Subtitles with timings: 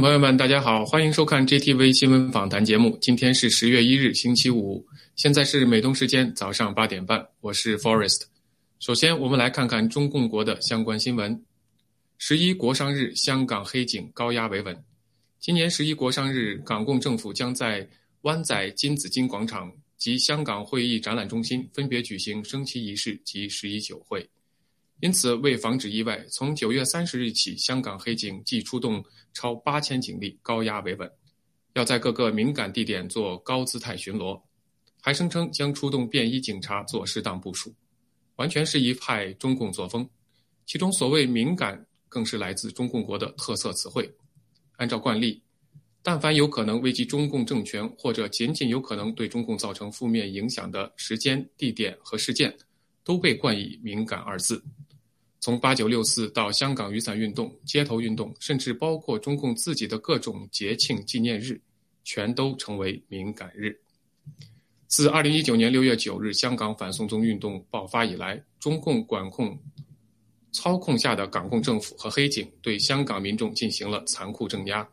[0.00, 2.96] 朋友们，大家好，欢迎收看 JTV 新闻访谈节目。
[3.00, 8.22] 今天是十月一日，星期五，现在是美东时间早上八点半，我是 Forest。
[8.78, 11.42] 首先，我们来看看中共国的相关新闻。
[12.16, 14.76] 十一国殇日，香港黑警高压维稳。
[15.40, 17.88] 今年十一国殇日，港共政府将在
[18.22, 24.28] 湾仔金紫荆广场及香港会议展览中心分别举行升旗仪式及十一酒会。
[25.00, 31.08] 因此，为防止意外，从九月三十日起，香港黑警即出动超八千警力高压维稳，
[31.74, 34.42] 要在各个敏感地点做高姿态巡逻，
[35.00, 37.72] 还声称将出动便衣警察做适当部署，
[38.34, 40.08] 完全是一派中共作风。
[40.66, 44.12] 其中所谓“敏感”更是来自中共国的特色词汇。
[44.78, 45.40] 按照惯例，
[46.02, 52.52] 但凡有可能危及中共政权或者仅仅有可能对中共造成负面影响的时间、地点和事件，
[53.04, 54.60] 都被冠以“敏感”二字。
[55.40, 61.60] 从八九六四到香港雨伞运动、街头运动，甚至包括中共自己的各种节庆纪念日，
[62.04, 63.74] 全都成为敏感日。
[64.88, 69.56] 自二零一九年六月九日香港反送中运动爆发以来，中共管控、
[70.50, 74.88] 操控下的港共政府和黑警对香港民众进行了残酷镇压。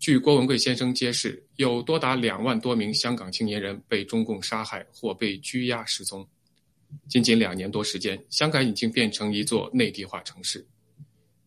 [0.00, 6.26] 据郭文贵先生揭示，有多达两万多名香港青年人被中共杀害或被拘押失踪。
[7.06, 10.66] 仅仅两年多时间，香港已经变成一座内地化城市，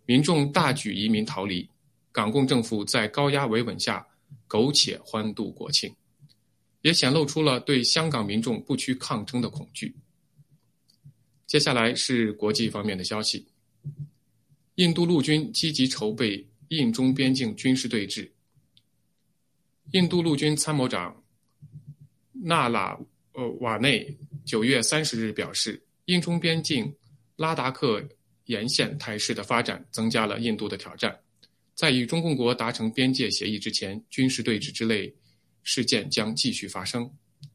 [0.06, 1.68] 民众大举移民逃离，
[2.12, 4.06] 港共政府在高压维稳下
[4.48, 5.94] 苟且欢度国庆，
[6.82, 9.96] 也显露出了对香港民众不屈抗争的恐惧。
[11.48, 13.48] 接下来是国际方面的消息：
[14.76, 18.30] 印度陆军积极筹备印中边境军事对峙。
[19.92, 21.24] 印度陆军参谋长
[22.32, 22.98] 纳拉
[23.34, 24.18] 呃瓦内。
[24.46, 26.94] 九月三十日表示，印中边境
[27.36, 28.04] 拉达克
[28.46, 31.18] 沿线态势的发展增加了印度的挑战。
[31.76, 35.14] 在与中共国达成边界协议之前，军事对峙之类
[35.64, 37.10] 事件将继续发生。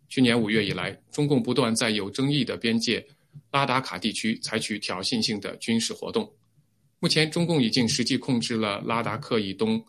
[0.08, 3.04] 去年五月以来，中共不断在有争议的边界
[3.50, 6.32] 拉达卡地区采取挑衅性的军事活动。
[6.98, 9.84] 目前，中共已经实际控制了拉达克以东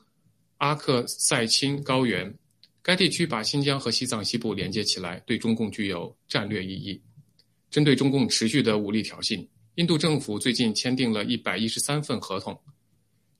[0.57, 2.33] 阿克塞钦高原。
[2.87, 7.01] 该地区把新疆和西藏西部连接起来，对中共具有战略意义。
[7.69, 12.57] 针对中共持续的武力挑衅，印度政府最近签订了一百一十三份合同，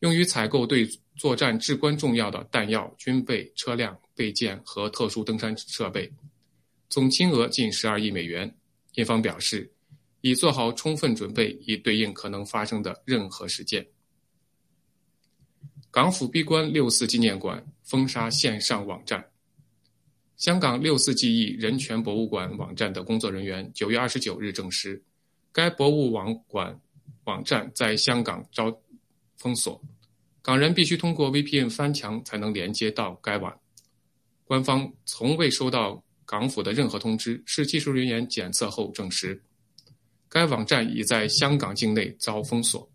[0.01, 6.11] 用于采购对作战至关重要的弹药、军备、车辆、备件和特殊登山设备，
[6.89, 8.53] 总金额近十二亿美元。
[8.95, 9.71] 印方表示，
[10.19, 13.87] 已做好充分准备，以对应可能发生的任何事件。
[15.89, 19.25] 港府闭关六四纪念馆，封杀线上网站。
[20.37, 25.01] 香港六四记忆人权博物馆网站的工作人员九月二十九日证实，
[25.51, 26.79] 该博物网馆
[27.23, 28.71] 网站在香港遭
[29.37, 29.81] 封锁，
[30.43, 33.59] 港人必须通过 VPN 翻墙才能连接到该网。
[34.43, 39.41] 官方从未收到港府的任何通知，是技术人员检测后证实，
[40.29, 42.87] 该网站已在香港境内遭封锁。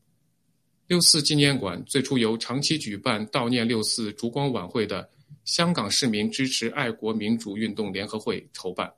[0.87, 5.11] 六四纪念馆最初由长期举办悼念六四烛光晚会的。
[5.45, 8.93] 香港市民支持爱国民主运动联合会筹办，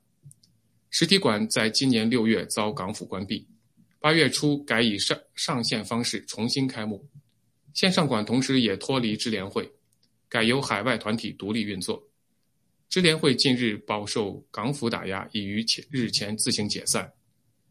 [0.90, 3.46] 实体馆在今年六月遭港府关闭，
[3.98, 7.04] 八月初改以上上线方式重新开幕。
[7.72, 9.68] 线上馆同时也脱离支联会，
[10.28, 12.02] 改由海外团体独立运作。
[12.90, 17.10] 支联会近日饱受港府打压，已于前日前自行解散。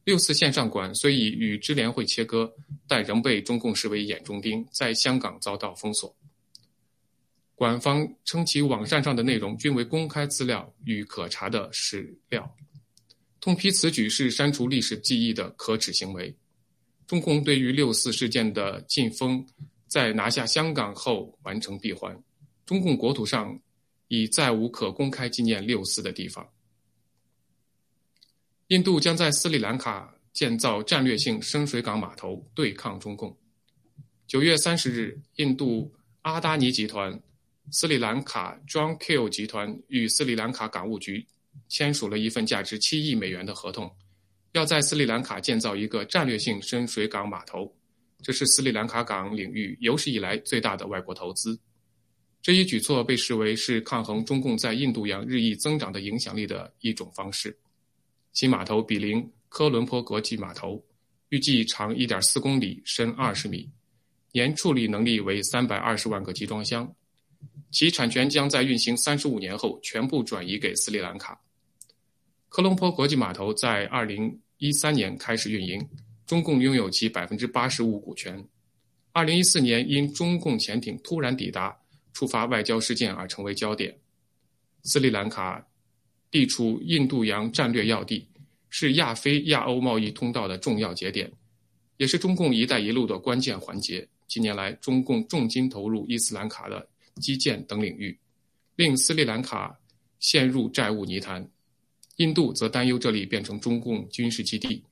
[0.04, 2.52] 六四线上馆虽已与支联会切割，
[2.88, 6.14] 但仍被中共视为眼中钉，在香港遭到封锁。
[7.56, 12.56] 官方称其网站上的内容均为公开资料与可查的史料，
[13.40, 16.36] 痛批此举是删除历史记忆的可耻行为。
[17.06, 19.46] 中共对于六四事件的禁封，
[19.88, 22.18] 在拿下香港后完成闭环，
[22.66, 23.60] 中共国土上
[24.08, 26.48] 已再无可公开纪念六四的地方。
[28.70, 33.38] 印度将在斯里兰卡建造战略性深水港码头，对抗中共。
[34.26, 37.22] 九月三十日，印度阿达尼集团。
[37.72, 41.26] 斯里兰卡 John Q 集团与斯里兰卡港务局
[41.70, 43.92] 签署了一份价值七亿美元的合同，
[44.52, 47.74] 要在斯里兰卡建造一个战略性深水港码头。
[48.22, 51.60] 这是斯里兰卡港领域有史以来最大的外国投资。
[52.42, 57.58] 这一举措被视为是抗衡中共在印度洋日益增长的影响力的一种方式。
[58.34, 60.84] 新码头比邻科伦坡国际码头，
[61.30, 63.70] 预计长一点四公里，深二十米，
[64.34, 66.94] 年处理能力为三百二十万个集装箱。
[67.74, 71.42] 其产权将在运行三十五年后全部转移给斯里兰卡。
[72.48, 75.84] 科隆坡国际码头在二零一三年开始运营，
[76.28, 78.48] 中共拥有其百分之八十五股权。
[79.12, 81.76] 二零一四年因中共潜艇突然抵达，
[82.14, 83.98] 触发外交事件而成为焦点。
[84.84, 85.66] 斯里兰卡
[86.30, 88.28] 地处印度洋战略要地，
[88.70, 91.32] 是亚非亚欧贸易通道的重要节点，
[91.98, 94.08] 也是中共“一带一路”的关键环节。
[94.28, 98.18] 近年来，中共重金投入伊斯兰卡的基建等领域，
[98.76, 99.78] 令斯里兰卡
[100.20, 101.48] 陷入债务泥潭。
[102.18, 104.84] 印度则担忧这里变成中共军事基地。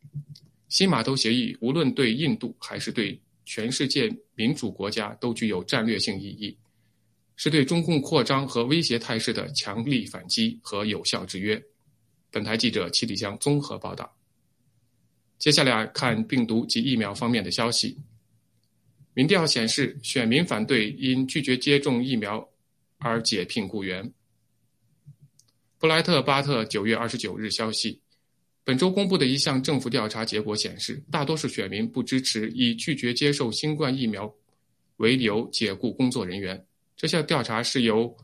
[0.70, 6.58] 新码头协议无论对印度还是对全世界民主国家都具有战略性意义，
[7.36, 11.62] 是对中共扩张和威胁态势的强力反击和有效制约。
[12.32, 14.16] 本台记者齐立江综合报道。
[15.38, 17.98] 接下来看病毒及疫苗方面的消息。
[19.14, 22.50] 民调显示，选民反对因拒绝接种疫苗
[22.98, 24.12] 而解聘雇员。
[25.78, 28.00] 布莱特巴特九月二十九日消息，
[28.64, 34.34] 本周公布的一项政府调查结果显示，大多数选民不支持以拒绝接受新冠疫苗
[34.98, 36.66] 为由解雇工作人员。
[36.96, 38.16] 这项调查是由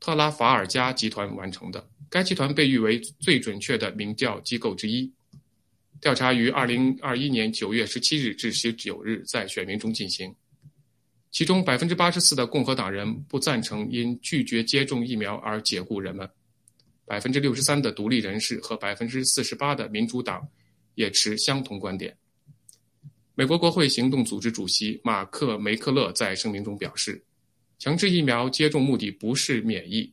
[0.00, 5.10] 特拉法尔加集团完成的，该集团被誉为最准确的民调机构之一。
[6.06, 10.32] 调查于二零二一年九月十七日至十九日在选民中进行，
[11.32, 16.30] 其中百分之八十四的共和党人不赞成因拒绝接种疫苗而解雇人们。
[17.06, 20.46] 百分之六十三的独立人士和百分之四十八的民主党
[20.94, 22.16] 也持相同观点。
[23.34, 27.20] 美国国会行动组织主席马克·梅克勒在声明中表示
[27.80, 30.08] ：“强制疫苗接种目的不是免疫，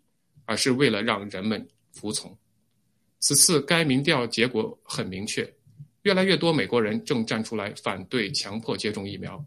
[0.46, 2.36] 而是为了让人们服从。”
[3.22, 5.48] 此次该民调结果很明确，
[6.03, 9.44] 越来越多美国人正站出来反对强迫接种疫苗，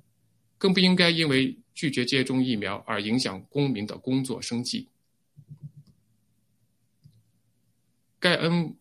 [0.59, 4.89] 更不应该因为拒绝接种疫苗而影响公民的工作生计。
[8.19, 8.75] 盖恩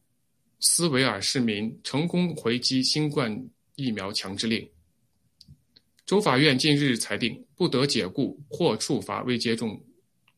[0.61, 4.67] 斯维尔市民成功回击新冠疫苗强制令。
[6.05, 9.83] 州法院近日裁定，不得解雇或处罚未接种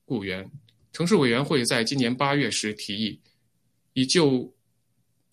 [0.05, 0.49] 雇员。
[0.91, 3.21] 城市委员会在今年八月时提议，
[3.93, 4.51] 以就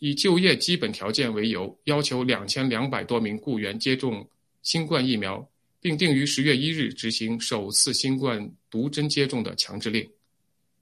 [0.05, 4.29] 以就业基本条件为由，要求两千两百多名雇员接种
[4.61, 5.49] 新冠疫苗，
[5.81, 10.07] 并定于十月一日执行首次新冠毒针接种的强制令。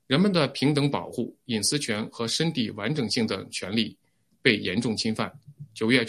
[0.09, 3.97] 人们的平等保护、隐私权和身体完整性的权利
[4.43, 5.33] 被严重侵犯。
[5.73, 6.05] 九月，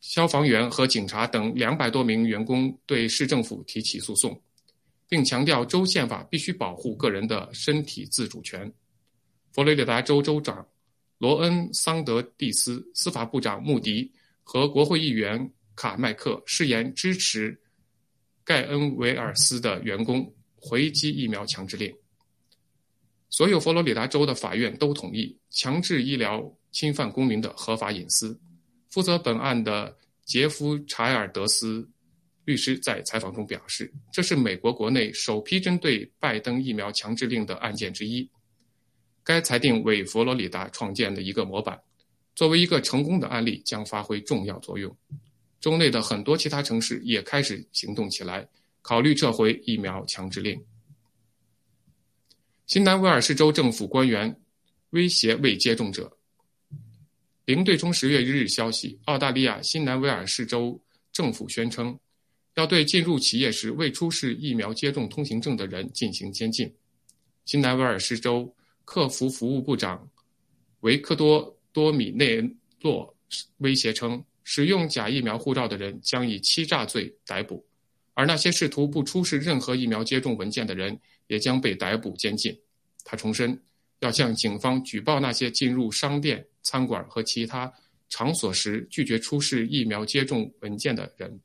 [0.00, 4.40] 消防员和警察等两百多名员工对市政府提起诉讼，
[5.10, 8.72] 并强调州宪法必须保护个人的身体自主权。
[9.52, 10.66] 佛罗里达州州长
[11.18, 14.10] 罗恩·桑德蒂斯、司法部长穆迪
[14.44, 17.60] 和国会议员卡麦克誓言支持
[18.44, 21.92] 盖恩维尔斯的员工回击疫苗强制令。
[23.30, 28.38] 所有佛罗里达州的法院都同意强制医疗侵犯公民的合法隐私。
[28.88, 29.94] 负责本案的
[30.24, 31.88] 杰夫·查尔德斯
[32.44, 38.28] 律师在采访中表示：“这是美国国内首批针对拜登疫苗强制令的案件之一。
[39.28, 41.78] 该裁定为佛罗里达创建了一个模板，
[42.34, 44.96] 作为一个成功的案例将发挥重要作用。
[45.60, 48.48] 州内的很多其他城市也开始行动起来，
[48.80, 50.58] 考虑撤回疫苗强制令。”
[52.66, 54.34] 新南威尔士州政府官员
[54.90, 56.10] 威胁未接种者。
[57.44, 60.82] 零对冲十月一日消息，澳大利亚新南威尔士州
[61.12, 61.98] 政府宣称，
[62.54, 66.74] 要对进入企业时未出示疫苗接种通行证的人进行监禁。
[67.44, 68.54] 新南威尔士州
[68.88, 70.08] 客服服务部长
[70.80, 72.40] 维克多多米内
[72.80, 73.14] 洛
[73.58, 77.62] 威胁称，使用假疫苗护照的人将以欺诈罪逮捕，
[78.14, 80.98] 而那些试图不出示任何疫苗接种文件的人。
[81.26, 82.58] 也将被逮捕监禁。
[83.04, 83.60] 他重申，
[84.00, 87.70] 要向警方举报那些进入商店、餐馆和其他
[88.08, 91.38] 场所时拒绝出示疫苗接种文件的人。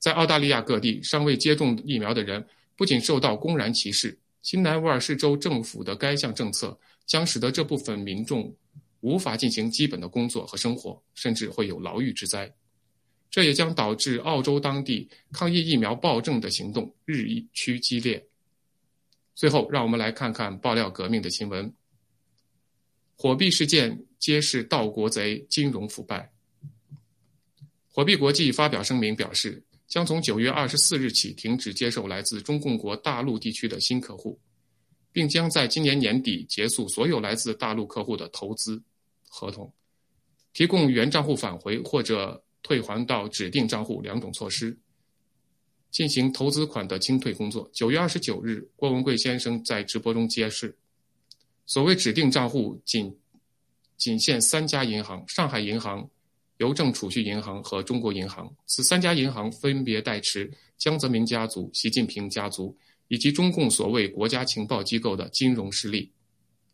[0.00, 2.44] 在澳大利亚各地，尚未接种疫苗的人
[2.76, 8.56] 不仅受到公然歧视，新南威尔士州政府的该项政策将使得这部分民众
[9.00, 12.50] 无法进行基本的工作和生活，甚至会有牢狱之灾。
[13.28, 18.26] 这也将导致澳洲当地抗议疫苗暴政的行动日益趋激烈。
[19.34, 21.70] 最后，让我们来看看爆料革命的新闻。
[23.16, 26.32] 火币事件揭示盗国贼金融腐败。
[27.90, 34.38] 火币国际发表声明表示，将从九月二十四日起停止接受来自中共国大陆地区的新客户，
[35.10, 38.80] 并将在今年年底结束所有来自大陆客户的投资
[39.28, 39.72] 合同，
[40.52, 44.78] 提供原账户返回或者退还到指定账户两种措施。
[45.90, 47.68] 进行投资款的清退工作。
[47.72, 50.76] 九月二十九日，郭文贵先生在直播中揭示，
[51.64, 53.18] 所谓指定账户仅
[53.96, 56.06] 仅限三家银行：上海银行、
[56.58, 58.48] 邮政储蓄银行和中国银行。
[58.66, 62.76] 此三家银行分别代持江泽民家族、习近平家族
[63.08, 66.10] 以及中共所谓国家情报机构的金融实力。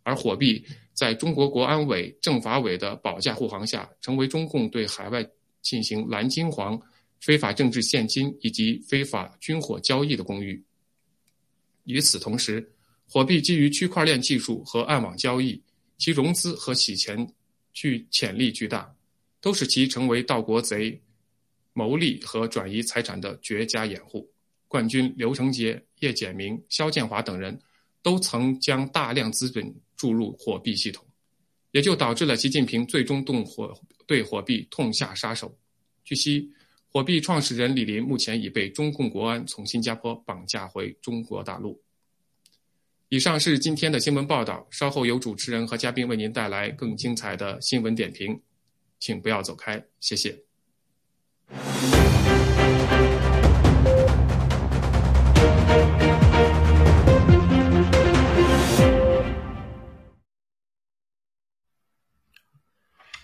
[0.03, 0.63] 而火币
[0.93, 5.27] 在中国国安委、政法委的保驾护航下，成为中共对海外
[5.63, 6.79] 进行蓝金黄、
[7.21, 10.63] 非法政治现金以及非法军火交易的工具。
[11.85, 12.71] 与此同时，
[13.07, 15.63] 火币基于区块链技术和暗网交易，
[15.97, 17.27] 其融资和洗钱
[17.73, 18.95] 具潜力巨大，
[19.45, 20.99] 都使其成为盗国贼
[21.75, 24.27] 牟利和转移财产的绝佳掩护。
[24.67, 27.61] 冠军刘成杰、叶简明、肖建华等人
[28.01, 29.75] 都曾将大量资本。
[29.97, 31.07] 注入货币系统，
[31.71, 33.73] 也就导致了习近平最终动火
[34.07, 35.57] 对货币痛下杀手。
[36.05, 36.51] 据悉，
[36.91, 41.81] 货币创始人李林目前已被中共国安从新加坡绑架回中国大陆。
[43.09, 48.39] 以上是今天的新闻报道，稍后由主持人和嘉宾为您带来更精彩的新闻点评，
[49.05, 50.35] 请不要走开，谢谢。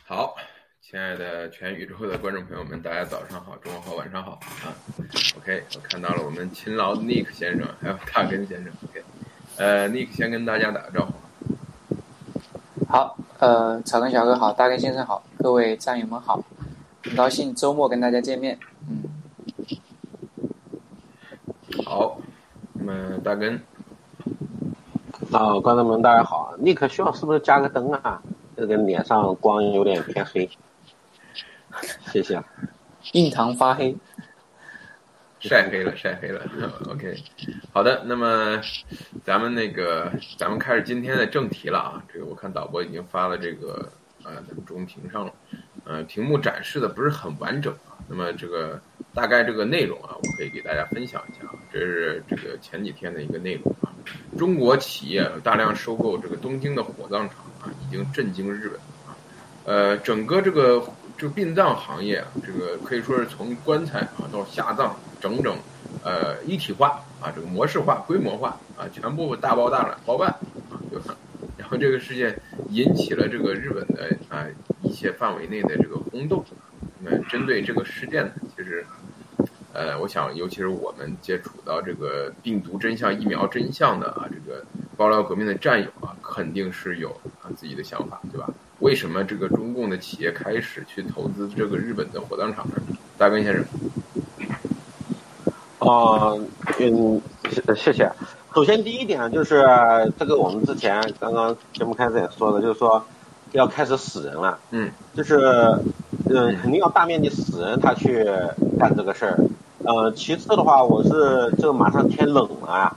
[0.05, 0.37] 好，
[0.83, 4.77] 亲爱的全宇宙的观众朋友们，大家早上好，中午好，晚上好啊。
[5.39, 8.71] OK，我看到了我们勤劳的 Nick 先生，还有大根先生。
[8.87, 9.03] OK，
[9.57, 11.15] 呃，Nick 先跟大家打个招呼。
[12.87, 16.45] 好，呃，草根小哥好，大根先生好，各位战友们好，
[17.03, 18.59] 很高兴周末跟大家见面。
[18.87, 19.03] 嗯，
[21.83, 22.21] 好，
[22.75, 23.59] 那么大根，
[25.33, 28.23] 啊，观众们大家好，Nick 需要是不是加个灯啊？
[28.55, 30.51] 这个脸上光有点偏黑，
[32.13, 32.43] 谢谢。
[33.13, 33.97] 印堂发黑，
[35.41, 36.43] 晒黑了，晒黑了。
[36.91, 37.17] OK，
[37.73, 38.61] 好的，那么
[39.25, 42.05] 咱们那个，咱们开始今天的正题了啊。
[42.13, 43.91] 这个我看导播已经发了这个
[44.23, 45.33] 啊，咱们中屏上了。
[45.85, 47.99] 呃，屏幕展示的不是很完整啊。
[48.09, 48.81] 那么这个
[49.15, 51.55] 大概这个内容啊，我可以给大家分享一下啊。
[51.73, 53.93] 这是这个前几天的一个内容啊。
[54.39, 57.37] 中国企业大量收购这个东京的火葬场。
[57.61, 59.13] 啊，已经震惊日本啊！
[59.67, 60.83] 呃，整个这个
[61.19, 65.55] 这个殡葬行业啊，这个可以说是从棺材啊到下葬，整整
[66.03, 70.31] 呃一体化啊，这个模式化、规模化啊，全部大包大揽包办
[70.71, 71.15] 啊，对吧？
[71.71, 72.37] 和这个事件
[72.71, 74.45] 引起了这个日本的啊
[74.83, 76.45] 一些范围内的这个轰动。
[76.99, 78.85] 那针对这个事件呢，其实
[79.73, 84.65] 呃，我想尤其是我们接触到这个病毒真相、疫苗真相的啊，这个
[84.97, 87.11] 爆料革命的战友啊，肯定是有
[87.41, 87.47] 啊。
[87.57, 88.53] 自己的想法，对吧？
[88.81, 92.75] 为什么这个中共的企业开始去投资这个日本的火葬场呢？
[93.17, 93.65] 大根先生。
[95.79, 96.35] 啊，
[96.81, 97.23] 嗯，
[97.77, 98.11] 谢谢。
[98.53, 99.65] 首先，第一点就是
[100.19, 103.05] 这个，我们之前刚刚节目开始也说的，就是说
[103.53, 104.59] 要开始死人了。
[104.73, 104.91] 嗯。
[105.15, 105.39] 就是，
[106.29, 108.25] 嗯，肯定要大面积死人，他去
[108.77, 109.39] 干这个事儿。
[109.85, 112.97] 呃，其次的话，我是这个马上天冷了。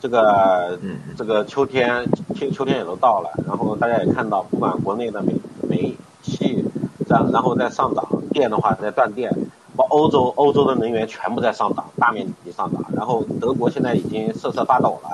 [0.00, 0.78] 这个，
[1.16, 5.34] 这个秋天，秋秋天也都到了，然后大家也看到，不管国内的煤
[5.66, 6.62] 煤气，
[7.08, 15.10] 然然后再上涨，电的话在断电，包欧洲欧洲的能源全部在上涨，大面积上涨，然后德国现在已经瑟瑟发抖了，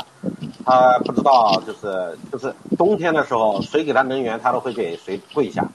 [0.64, 5.66] 他不知道就是就是冬天的时候，谁给他能源，他都会给谁跪下，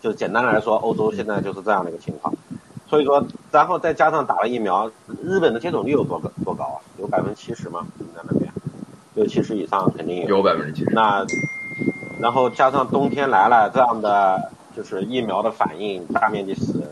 [0.00, 2.34] 就简单来说，欧洲现在就是这样的一个情况，
[2.88, 4.90] 所以说，然后再加上打了疫苗，
[5.22, 6.78] 日本的接种率有多高多高啊？
[6.98, 7.86] 有百分之七十吗？
[8.16, 8.50] 在那边？
[9.14, 10.94] 六七十以上肯定有，有百分之七十。
[10.94, 11.26] 那，
[12.20, 16.88] 然后加上冬天来了，这样的就是疫苗的反应，大面积死人，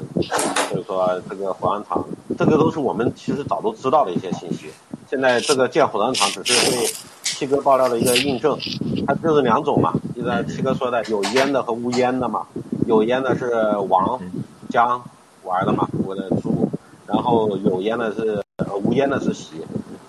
[0.68, 2.04] 所以说这个火葬场，
[2.36, 4.68] 这个都是我们其实早都知道的一些信息。
[5.08, 6.86] 现在这个建火葬场只是对
[7.22, 8.58] 七哥爆料的一个印证，
[9.06, 12.46] 它就是两种嘛，就像七哥说的，有烟的和无烟的嘛。
[12.86, 13.54] 有烟的是
[13.88, 14.20] 王
[14.68, 15.02] 江
[15.44, 16.68] 玩的嘛，我的猪，
[17.06, 18.44] 然后有烟的是
[18.82, 19.62] 无烟的是席。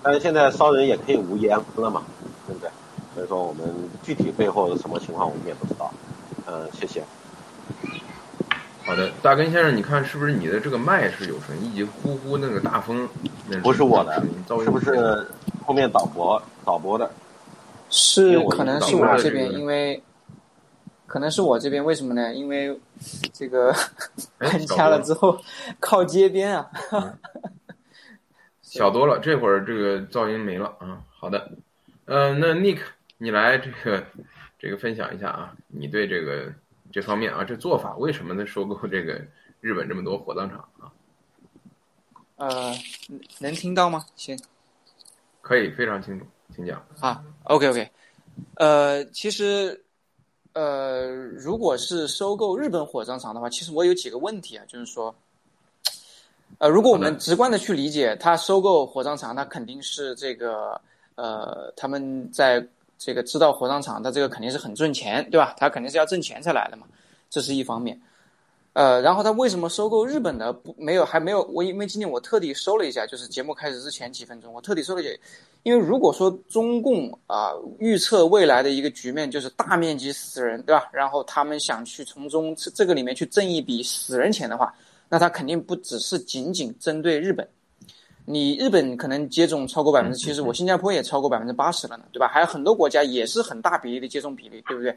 [0.03, 2.03] 但是现在烧人也可以无烟了嘛，
[2.45, 2.69] 对不对？
[3.15, 3.63] 所以说我们
[4.03, 5.89] 具体背后是什么情况我们也不知道。
[6.45, 7.01] 嗯，谢谢。
[8.85, 13.07] 好的，大根先生，你看是不是你的这个麦是有声音，以及呼呼那个大风？
[13.61, 14.19] 不是我的，
[14.63, 15.27] 是不是
[15.65, 17.09] 后面导播导播的？
[17.89, 20.01] 是，可能是我这边，因为
[21.05, 22.33] 可能是我这边，为什么呢？
[22.33, 22.79] 因为
[23.31, 23.73] 这个
[24.37, 25.39] 搬家了之后
[25.79, 26.69] 靠街边啊。
[28.61, 31.01] 小多了，这会儿这个噪音没了啊。
[31.09, 31.51] 好的，
[32.05, 32.79] 嗯，那 Nick，
[33.17, 34.03] 你来这个
[34.59, 36.51] 这个分享一下啊，你对这个
[36.91, 39.21] 这方面啊，这做法为什么能收购这个
[39.61, 40.91] 日本这么多火葬场啊？
[42.37, 42.73] 呃，
[43.39, 44.05] 能听到吗？
[44.15, 44.37] 行，
[45.41, 46.85] 可以，非常清楚，请讲。
[46.99, 47.91] 啊，OK OK，
[48.55, 49.83] 呃，其实，
[50.53, 55.13] 呃，如果是收购日本火葬场的话，其实我有几个问题啊，就是说。
[56.57, 60.81] 呃，如果我们直观的去理解，他收购火葬场，那肯定是这个
[61.15, 62.59] 呃，他们在
[62.99, 65.55] 这个知道火葬场，他这个肯定是很挣钱，对吧？
[65.57, 66.85] 他肯定是要挣钱才来的嘛，
[67.29, 67.99] 这是一方面。
[68.73, 71.41] 呃，然后他为什么收购日本的不没有还没有？
[71.53, 75.11] 我因为今天我特地搜了一下，就是节目开始之前几分钟，我特地搜了一下，
[75.63, 80.87] 因为如果说中共啊预测未来的一个局面就是大面积死人，对吧？
[80.91, 84.73] 然后他们想去从中这个里面去挣一笔死人钱的话，
[85.09, 87.47] 那他肯定不只是仅仅针对日本。
[88.31, 92.27] 你日本可能接种超过百分之七十，我新加坡也超过百分之八十了呢，对吧？
[92.27, 94.95] 还有很多国家也是很大比例的接种比例，对不对？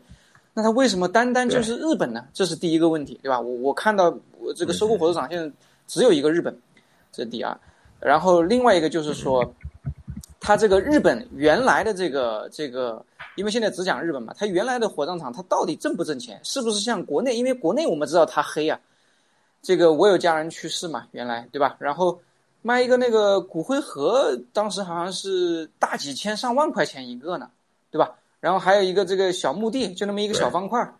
[0.52, 2.26] 那他为什么单单就是日本呢？
[2.34, 3.40] 这是第一个问题，对吧？
[3.40, 5.50] 我我看到我这个收购火车厂现在
[5.86, 6.54] 只有一个日本，
[7.10, 7.58] 这是第二。
[8.00, 9.50] 然后另外一个就是说，
[10.38, 13.02] 他这个日本原来的这个这个，
[13.36, 16.38] 因为现在只讲日本嘛，他原来的火葬场他到底挣不挣钱？
[16.42, 17.34] 是不是像国内？
[17.34, 18.78] 因为国内我们知道它黑啊，
[19.62, 21.76] 这个我有家人去世嘛，原来对吧？
[21.78, 22.20] 然后
[22.62, 27.50] 卖一个那个骨灰盒，当时好像是大几千上万块钱一个呢，
[27.90, 28.12] 对吧？
[28.40, 30.92] 然后还有一个这个小墓地，就那么一个小方块，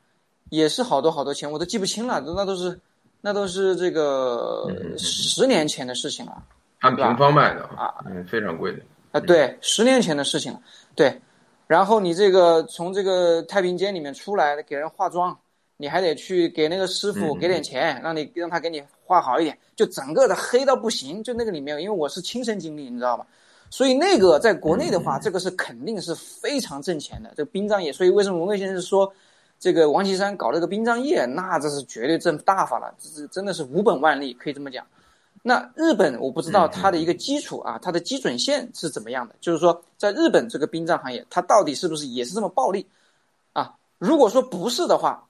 [0.51, 2.79] 也是好多好多钱，我都记不清了，那都是，
[3.21, 6.43] 那都是这个十年前的事情了。
[6.81, 8.79] 按平方卖的啊，嗯，非常贵的。
[9.13, 10.61] 啊，对，十年前的事情了。
[10.95, 11.21] 对，
[11.67, 15.39] 然后你这个从这个太平间里面出来给人化妆，
[15.77, 21.23] 你还得去给那个师傅给点钱，让你让他给你画好一点，就整个的黑到不行。
[21.23, 23.27] 就那个里面，因为我是亲身经历，你知道吧？
[23.71, 27.31] 所以那个在国内的话，这个是肯定是非常挣钱的。
[27.37, 29.11] 这个殡葬业，所以为什么文贵先生说，
[29.59, 34.87] 这个王岐山搞这个殡葬业，那这是绝对挣大发了，这是真的是无本万利，可以这么讲。
[35.43, 39.35] 那日本我不知道它的一个基础啊，它的基准线是怎么样的？
[39.41, 42.87] 就是说，在日本这个殡葬行业，它到底是不是也是这么暴利
[43.53, 43.75] 啊？
[43.99, 45.27] 如果说不是的话，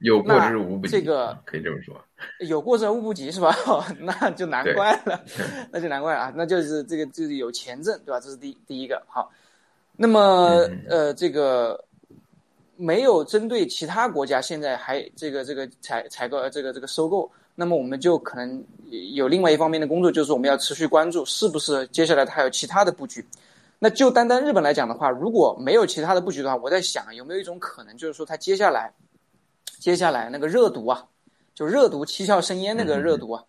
[0.06, 1.94] 有过之无不及，这个可以这么说。
[2.40, 3.54] 有过之而无不及是吧？
[4.00, 5.22] 那就难怪了，
[5.70, 6.32] 那就难怪了啊！
[6.34, 8.18] 那就是这个就是有钱挣，对吧？
[8.18, 9.30] 这是第第一个好。
[9.96, 11.82] 那么呃，这个
[12.76, 18.64] 没有针对其他国家，现在还这个这个采采购这个这个收购，那么我们就可能
[19.12, 23.22] 有另外一方面的工作，就是我们要持续关注是不是接下来它有其他的布局。
[23.78, 28.92] 那就单单日本来讲的话，如果没有其他的布局的话，我在想有没有一种可能，就是说它接下来
[29.80, 31.06] 接下来那个热毒啊。
[31.52, 33.44] 就热毒七窍生烟那个热毒啊，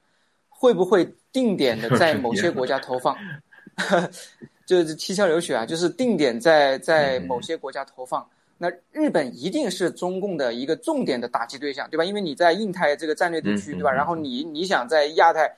[0.49, 3.15] 会不会定点的在某些国家投放？
[4.65, 8.27] 就是七窍流血啊，就是定点在在某些国家投放。
[8.57, 12.03] 那日本一定是中共的一个重点的打击对象，对吧？
[12.03, 13.91] 因为你在印太这个战略地区，对吧？
[13.91, 15.49] 然后你你想在亚太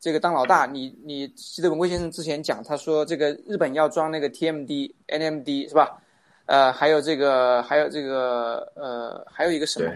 [0.00, 6.00] 这个当老大，你你记得文贵先生之前讲，他说这个日本要装那个 TMD、NMD 是吧？
[6.48, 9.92] 呃，还有这个还有这个呃，还有一个什么？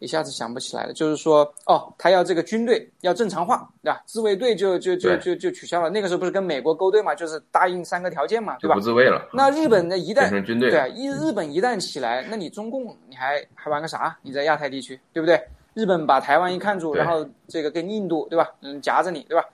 [0.00, 4.02] 一下子想不起来了，就是说，哦，他要这个军队要正常化，对吧？
[4.04, 5.88] 自卫队就就就就就取消了。
[5.88, 8.74] 那个时候不是跟美国勾兑嘛，就是答应三个条件嘛，对吧？
[8.74, 9.26] 不自卫了。
[9.32, 9.96] 那日本呢？
[9.96, 14.14] 一旦军队对啊，一日本一旦起来，那你中共你还还玩个啥？
[14.20, 15.42] 你在亚太地区，对不对？
[15.74, 18.50] 日本把台湾一看住，然后这个跟印度，对吧？
[18.60, 19.44] 嗯，夹着你，对吧？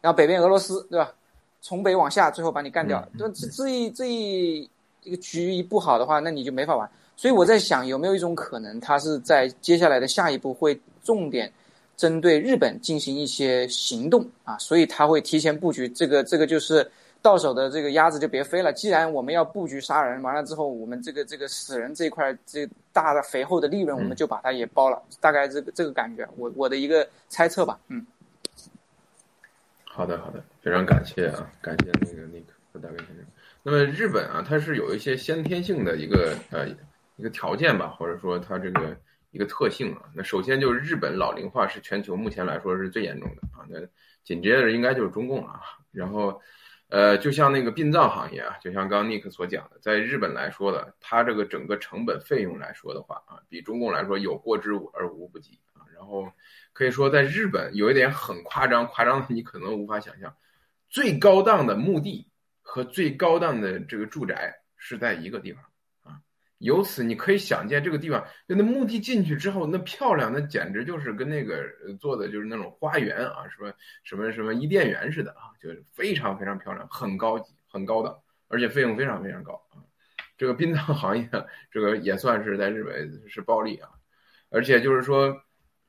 [0.00, 1.12] 然后北边俄罗斯，对吧？
[1.60, 3.06] 从北往下，最后把你干掉。
[3.16, 4.68] 这这这一这一
[5.02, 6.88] 这个局一不好的话，那你就没法玩。
[7.16, 11.52] 所以我在想，有没有一种可能，他是在接下来的下一步会重点
[11.96, 14.56] 针对日本进行一些行动啊？
[14.58, 18.72] 所以他会提前布局，这个这个就是到手的这个鸭子就别飞了。
[18.72, 25.00] 既然我们要布局杀人，完了之后，我们这个这个死人这一块这大的肥厚的利润，我们就把它也包了。
[25.20, 27.78] 大概这个这个感觉，我我的一个猜测吧。
[27.88, 28.04] 嗯，
[29.84, 33.24] 好的好的，非常感谢啊，感谢那个那个和大卫先生。
[33.62, 36.68] 那么日本啊，它是有一些先天性的一个呃。
[37.16, 38.96] 一个条件吧，或者说它这个
[39.30, 43.78] 一个特性啊，那首先就是日本老龄化是全球目前来说是最严重的啊，那
[44.24, 45.60] 紧接着应该就是中共了啊，
[45.92, 46.40] 然后，
[46.88, 56.32] 呃，就像那个殡葬行业啊，就像刚刚尼克所讲的，在日本来说的，它这个整个成本费用来说的话啊，比中共来说有过之而无不及啊，然后
[56.72, 60.34] 可以说在日本有一点很夸张，夸张的你可能无法想象，
[60.88, 62.26] 最高档的墓地
[62.62, 65.62] 和最高档的这个住宅是在一个地方
[66.02, 66.18] 啊。
[66.58, 71.68] 由此你可以想见，这个地方就那墓地进去之后，那漂亮，那简直就是跟那个
[72.00, 73.72] 做的就是那种花园啊，什么
[74.04, 78.16] 什么什么伊甸园似的啊，就是非常非常漂亮，很高级，很高档，
[78.48, 79.82] 而且费用非常非常高啊。
[80.38, 81.28] 这个殡葬行业，
[81.70, 83.88] 这个也算是在日本是暴利啊。
[84.50, 85.42] 而且就是说，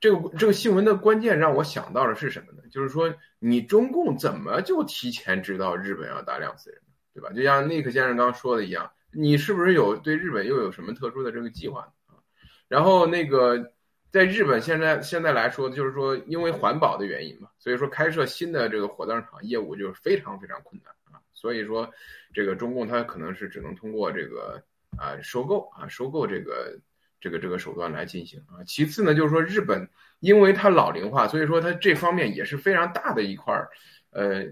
[0.03, 2.63] 这个这个新闻的关键让我想到的是什么呢？
[2.69, 7.29] 就是说，你中共怎么就提前知道日本要大量死人呢，对吧？
[7.33, 8.91] 就像尼克先生刚刚说的一样。
[9.13, 12.19] 你是不是有对日本又有什么特殊的这个计划啊？
[12.67, 13.71] 然后那个
[14.11, 21.23] 在日本现在现在来说，就是说因为环保的原因嘛，所以说开设新的这个火葬场业务就是非常非常困难啊。
[21.33, 21.89] 所以说，
[22.33, 24.61] 这个中共它可能是只能通过这个
[24.97, 26.77] 啊收购啊收购这个
[27.23, 28.59] 这个这个手段来进行啊。
[28.67, 29.87] 其次呢，就是说日本
[30.19, 33.69] 因为它老龄化，所以说它这方面也是非常大的一块儿。
[34.11, 34.43] 呃，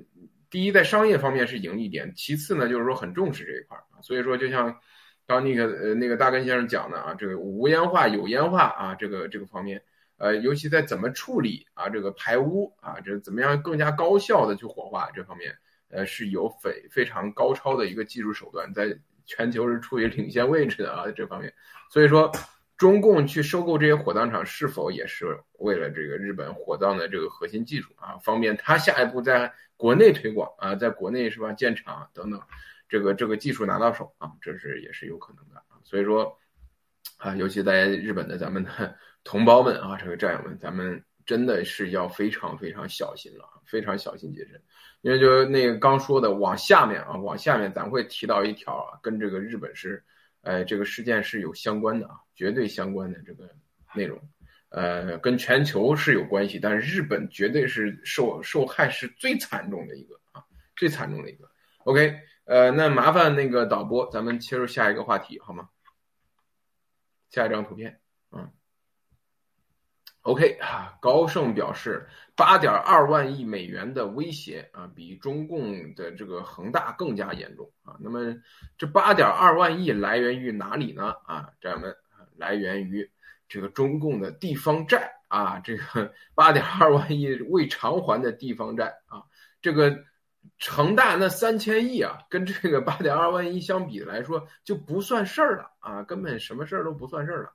[0.49, 3.99] 第一在商业方面是盈利点，其次呢就是说很重视这一块儿啊。
[4.01, 4.79] 所以说就像
[5.27, 9.83] 刚那个呃那个大根先生讲的啊，这个无烟化有烟化啊这个这个方面。
[10.17, 15.51] 呃，尤其在怎么处理啊，这个排污啊，这怎么样更加高效的去火化这方面，
[15.89, 21.51] 呃，是有非非常高超的一个技术手段，在全球是处于领先位置的啊，这方面。
[21.89, 22.31] 所以说，
[22.81, 32.41] 中共去收购这些火葬场，是否也是为了这个日本火葬的这个核心技术啊，方便他下一步在国内推广啊，在国内是吧建厂等等，
[32.89, 35.77] 这个这个技术拿到手啊，这是也是有可能的啊。
[35.83, 36.35] 所以说，
[37.19, 38.71] 啊，尤其在日本的咱们的。
[39.23, 44.59] 同胞们啊，这个战友们，咱们真的是要非常非常小心了，非常小心谨慎。
[45.01, 50.03] 因为就那个刚说的，往下面啊，往下面咱会提到一条啊，跟这个日本是，
[50.41, 53.49] 呃，这个事件是有相关的啊，绝对相关的这个
[53.93, 54.19] 内容，
[54.69, 60.43] 呃，跟全球是有关系，但是日本绝对是受受害是最惨重的一个啊，
[60.75, 61.49] 最惨重的一个。
[61.83, 65.69] OK，呃，那麻烦那个导播，咱们切入下一个话题好吗？
[67.29, 67.99] 下一张图片，
[70.23, 77.95] OK 啊，高盛表示，八点二万亿美元的威胁啊，比中共的这个恒大更加严重啊。
[77.99, 78.35] 那么，
[78.77, 81.15] 这八点二万亿来源于哪里呢？
[81.25, 81.95] 啊，战友们，
[82.35, 83.09] 来源于
[83.49, 85.59] 这个中共的地方债啊。
[85.59, 89.23] 这个 八点二万亿未偿还的地方债啊，
[89.59, 90.03] 这个
[90.59, 97.53] 恒大那三千亿啊，跟这个八点二万亿相比来说就不算事儿了啊，根本什么事儿都不算事儿了。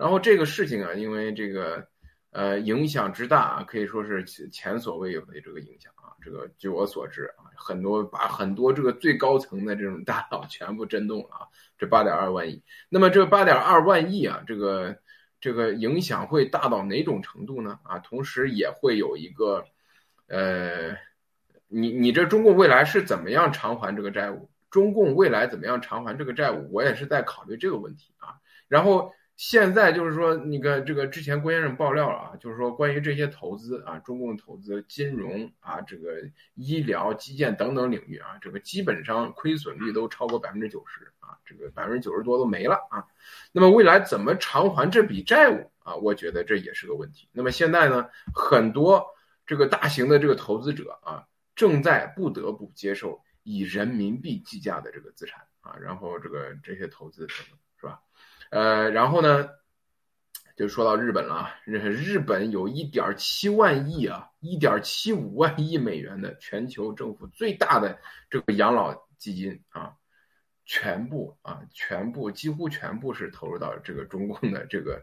[0.00, 1.86] 然后这个事情啊，因为这个，
[2.30, 6.16] 呃，影响之大，可以说是前所未有的这个影响啊。
[6.22, 11.44] 这个据我所知啊，很多把很多这个最高层的这种大佬 全部震动了啊。
[11.76, 14.96] 这八点二万亿，那么这八点二万亿啊，这个
[15.38, 17.78] 这个影响会大到哪种程度呢？
[17.82, 19.62] 啊，同时也会有一个，
[20.28, 20.96] 呃，
[21.68, 24.50] 你你这中共未来是怎么样偿还这个债务？
[24.70, 26.72] 中共未来怎么样偿还这个债务？
[26.72, 28.40] 我也是在考虑这个问题啊。
[28.66, 29.12] 然后。
[29.40, 36.20] 现在就是说，那个这个之前郭先生爆料了啊，就是说关于这些投资啊，中共投资金融啊，这个
[36.56, 43.02] 医疗基建等等领域啊，这个基本上亏损率都超过百分之九十啊，这个百分之九十多都没了啊。
[43.50, 45.94] 那么未来怎么偿还这笔债务啊？
[45.94, 47.26] 我觉得这也是个问题。
[47.32, 49.02] 那么现在呢，很多
[49.46, 51.24] 这个大型的这个投资者啊，
[51.54, 57.58] 正在不得不接受以人民币计价的这个资产啊，然后这个这些投资等等？
[58.50, 59.48] 呃，然后呢，
[60.56, 61.48] 就说到日本了。
[61.64, 69.94] 日日本有一点七万亿啊，一点七五万亿美元的全球政府最大的这个养老基金啊，
[70.64, 75.00] 全部啊，全部几乎全部是投入到这个中共的这个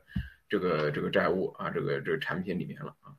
[0.49, 3.15] 这个这个债务啊，这个这个产品里面了啊。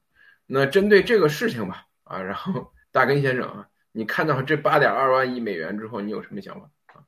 [0.47, 7.05] 那针对这个事情吧，啊，然后大根先生啊，你看到这八点二万亿美元之后，你有什么想法啊？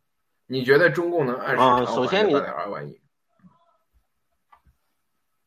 [0.47, 3.00] 你觉得中共能按时偿还八点二万亿？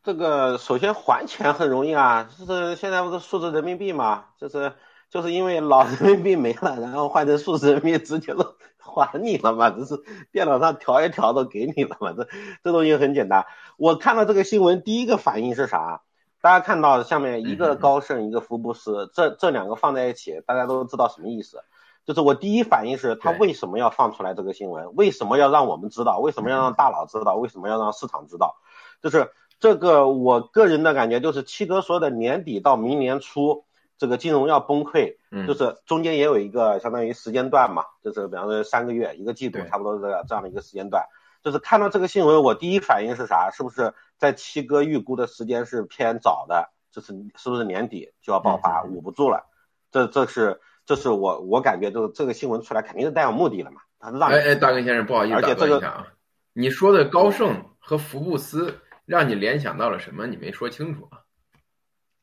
[0.03, 4.73] 这个首先还钱很容易啊，就是现在不是数字人民币嘛，就是
[5.09, 12.27] 就是因为老人民币没了，然后换成数字人民币直接都还你了嘛，就是电脑上调一调都给你了嘛，这
[12.65, 13.45] 这东西很简单。
[13.77, 16.01] 我看到这个新闻，第一个反应是啥？
[16.41, 21.63] 大家看到下面一个高盛，一个福布斯，这这两个放在一起，大家都知道什么意思。
[22.05, 24.93] 就是我第一反应是他为什么要放出来这个新闻？
[24.95, 26.19] 为什么要让我们知道？
[26.19, 27.35] 为什么要让大佬知道？
[27.37, 28.57] 为什么要让市场知道？
[29.01, 29.31] 就是。
[29.63, 33.63] 这个我个人的感觉就是，七哥说的年底到明年初，
[33.97, 35.15] 这个金融要崩溃，
[35.47, 41.05] 就是中间也有一个相当于时间段嘛，就是比方说三个月一个季度，差不多这个这样的一个时间段。
[41.41, 43.51] 就是看到这个新闻，我第一反应是啥？
[43.51, 46.69] 是不是在七哥预估的时间是偏早的？
[46.91, 49.45] 就是是不是年底就要爆发，捂不住了？
[49.93, 53.79] 这这是这是我我感觉，就是这个新闻出来肯定是带有目的的嘛。
[53.97, 56.07] 他让哎哎，大根先生不好意思，打断一下啊，
[56.51, 58.77] 你说的高盛和福布斯。
[59.05, 60.27] 让你联想到了什么？
[60.27, 61.21] 你没说清楚啊！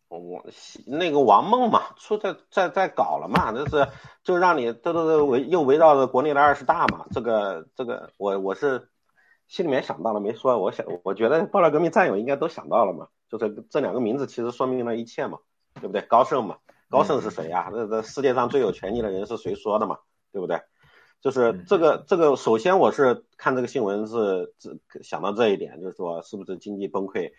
[0.09, 0.45] 我
[0.87, 3.87] 那个王梦嘛，出在在在搞了嘛，就是
[4.25, 7.07] 就让你这都都围又围绕着国内的二十大嘛。
[7.13, 8.89] 这个这个，我我是
[9.47, 15.39] 心里面想到了没说，我想我觉得爆料革命战友应该都想到了嘛，就是这两个名字其实说明了一切嘛，
[15.75, 16.03] 对不对？
[16.03, 16.57] 高盛嘛，
[16.89, 17.71] 高盛是谁呀？
[17.73, 19.99] 这这世界上最有权利的人是谁说的嘛？
[20.33, 20.61] 对不对？
[21.21, 27.33] 就是这个这个，首先我是看这个新闻是这想到这一点，就是说是不是经济崩溃，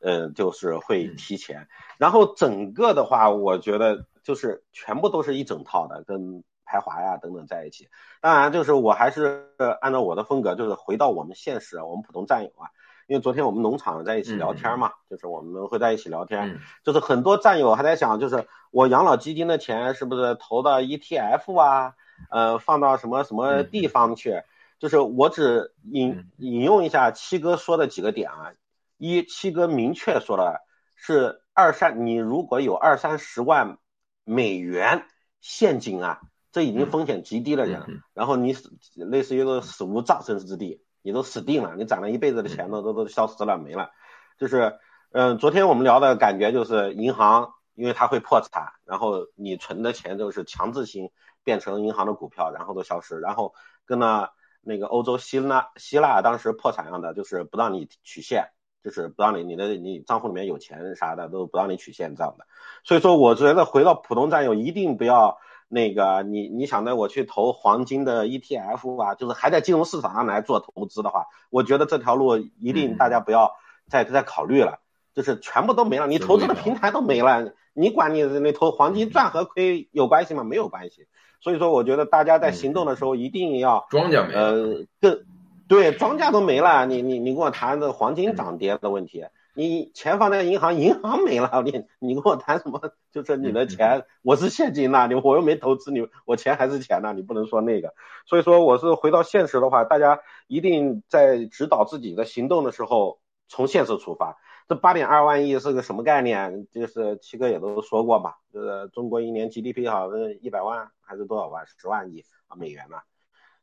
[0.00, 1.68] 呃，就是会提前。
[1.98, 7.88] 然后整个的话，我觉得就是全部都是一整套的，跟排华呀等等在一起。
[8.20, 9.48] 当然，就是我还是
[9.80, 12.68] 按照我的风格，就是回到我们现实，我们普通战友啊。
[13.08, 21.94] 因为昨天我们农场在一起聊天嘛，就是我们会在一起聊天，就是很多战友还在想，就是我养老基金的钱是不是投到 ETF 啊，
[22.30, 24.42] 呃，放到什么什么地方去？
[24.78, 28.52] 就是我只引引用一下七哥说的几个点啊，
[28.98, 30.60] 一七哥明确说了
[30.96, 33.78] 是二三，你如果有二三十万
[34.24, 35.06] 美元
[35.40, 38.56] 现金啊，这已经风险极低的人，然后你
[38.94, 40.82] 类似于个死无葬身之地。
[41.04, 43.90] 你都死定了，你攒了一辈子的钱都都都消失了没了，
[44.38, 44.78] 就是，
[45.10, 51.10] 嗯，昨天我们聊的感觉就是银行，因为它会破产，然后你存的钱就是强制性
[51.44, 58.48] 变成银行的股票，然后都消失，然后跟那那个欧洲希腊希腊当时破产一样的，就是不让你取现，
[58.82, 62.46] 就是不让你你的你账户里面有钱啥的都不让你取现这样的，
[62.84, 65.38] 所以说我觉得回到普通战友一定不要。
[65.74, 73.52] 那个你你想着我去投黄金的 ETF 啊，就是还在金融市场上来做投资的话，我觉得这条路一定大家不要
[73.88, 74.80] 再再考虑了，
[75.14, 80.44] 就是全部都没了，你投资的平台都没了，你管你那投黄金赚和亏有关系吗？
[80.44, 81.06] 没有关系。
[81.42, 85.24] 所以说，我觉得大家在行动的时候一定要庄稼没了，呃，更
[85.68, 89.24] 对庄稼都没了，你你你跟我谈这黄金涨跌的问题。
[89.54, 92.80] 你钱放在银行，银行没了，你你跟我谈什么？
[93.12, 97.92] 就是你的钱，我是现金呐，你我又没投资你，我钱还是钱呐，你不能说那个。
[98.24, 104.38] 所以说，我是回到现实的话，大家一定在指导自己的行动的时候，从现实出发。
[104.72, 106.66] 这八点二万亿是个什么概念？
[106.70, 111.66] 就是七哥也都说过嘛，就是中国一年 GDP 好像是一百万还是多少万？
[111.66, 113.02] 十万亿啊美元嘛？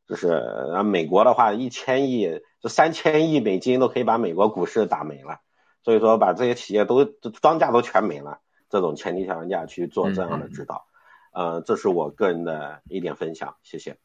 [0.06, 5.40] 就是然后美国的话，一千亿，这三千亿美金都可以把美国股市打没了。
[5.82, 10.86] 所以说，把这些企业都庄稼都全没了，这种前提条件下去做这样的指导，
[11.32, 13.98] 呃，这是我个人的一点分享，谢谢。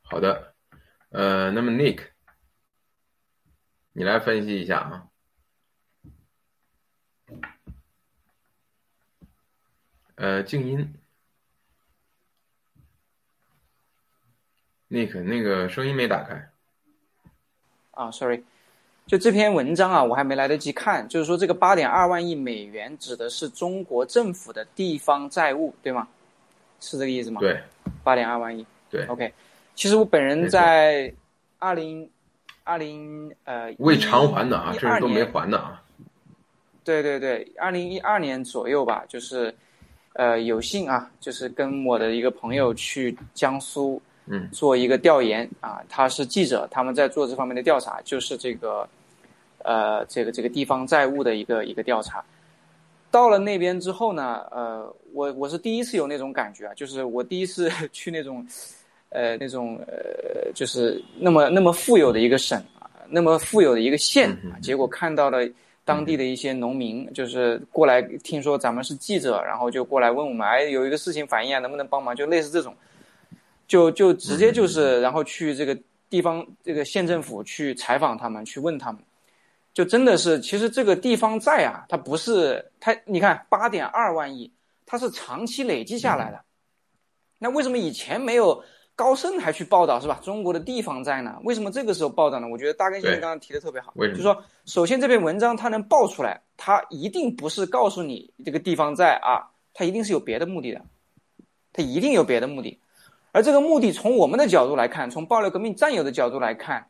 [0.00, 0.54] 好的，
[1.10, 2.04] 呃，那么 Nick，
[3.92, 5.06] 你来分析一下啊。
[10.20, 10.94] 呃，静音
[14.90, 16.50] ，Nick，那个声音没打开。
[17.92, 18.42] 啊，Sorry。
[19.06, 21.08] 就这篇文章啊，我还没来得及看。
[21.08, 26.06] 就是说，这个八点二万亿美元指的是中国政府的地方债务，对吗？
[26.80, 27.40] 是这个意思吗？
[27.40, 27.58] 对，
[28.04, 28.66] 八点二万亿。
[28.90, 29.32] 对，OK。
[29.74, 31.10] 其实我本人在
[31.58, 32.08] 二零
[32.62, 35.82] 二零呃未偿还的啊，这都没还的啊。
[36.84, 39.54] 对对对，二零一二年左右吧，就是
[40.14, 48.88] 呃有幸啊，就是跟我的一个朋友去江苏，嗯，做一个调研啊，他是记者，他们在做这方面的调查，就是这个。
[49.62, 52.24] 呃，这个这个地方债务的一个一个调查，
[53.10, 58.42] 到了那边之后呢，呃，我我是第一次有那种感觉啊，就是我第一次 去那种，
[59.10, 65.46] 呃，那种呃，就是那么那么富有的一个省啊，那么富有的一个县啊，结果看到了
[65.90, 72.14] 当地的一些农民，就是过来听说咱们是记者，然后就过来问我们，哎，有一个事情反映啊，能不能帮忙？
[72.14, 72.72] 就类似这种，
[73.66, 75.76] 就就直接就是，然后去这个
[76.08, 79.02] 地方这个县政府去采访他们，去问他们。
[79.74, 84.52] 就真的是，其实这个地方债啊，它不是它，你看八点二万亿，
[84.86, 86.40] 它是长期累计下来的。
[87.38, 88.62] 那为什么以前没有
[89.00, 90.20] 高盛还去报道是吧？
[90.22, 91.38] 中国的地方债呢？
[91.44, 92.46] 为什么这个时候报道呢？
[92.46, 94.36] 我觉得大根先生刚刚提的特别好，就是说，
[94.66, 100.82] 首先这篇文章它能爆出来，它一定不是告诉你这个地方债啊，它一定是有别的目的的，
[101.72, 102.78] 它一定有别的目的。
[103.32, 106.86] 而这个目的从我们的角度来看，从爆料革命战友的角度来看，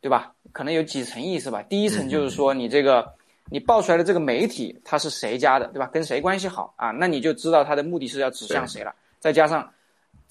[0.00, 0.32] 对吧？
[0.50, 1.62] 可能有几层意思吧。
[1.62, 3.08] 第一层就是说，你这个
[3.48, 5.86] 你爆出来的这个媒体，它是谁家的，对吧？
[5.92, 6.90] 跟谁关系好啊？
[6.90, 8.92] 那你就知道它的目的是要指向谁了。
[9.20, 9.72] 再加上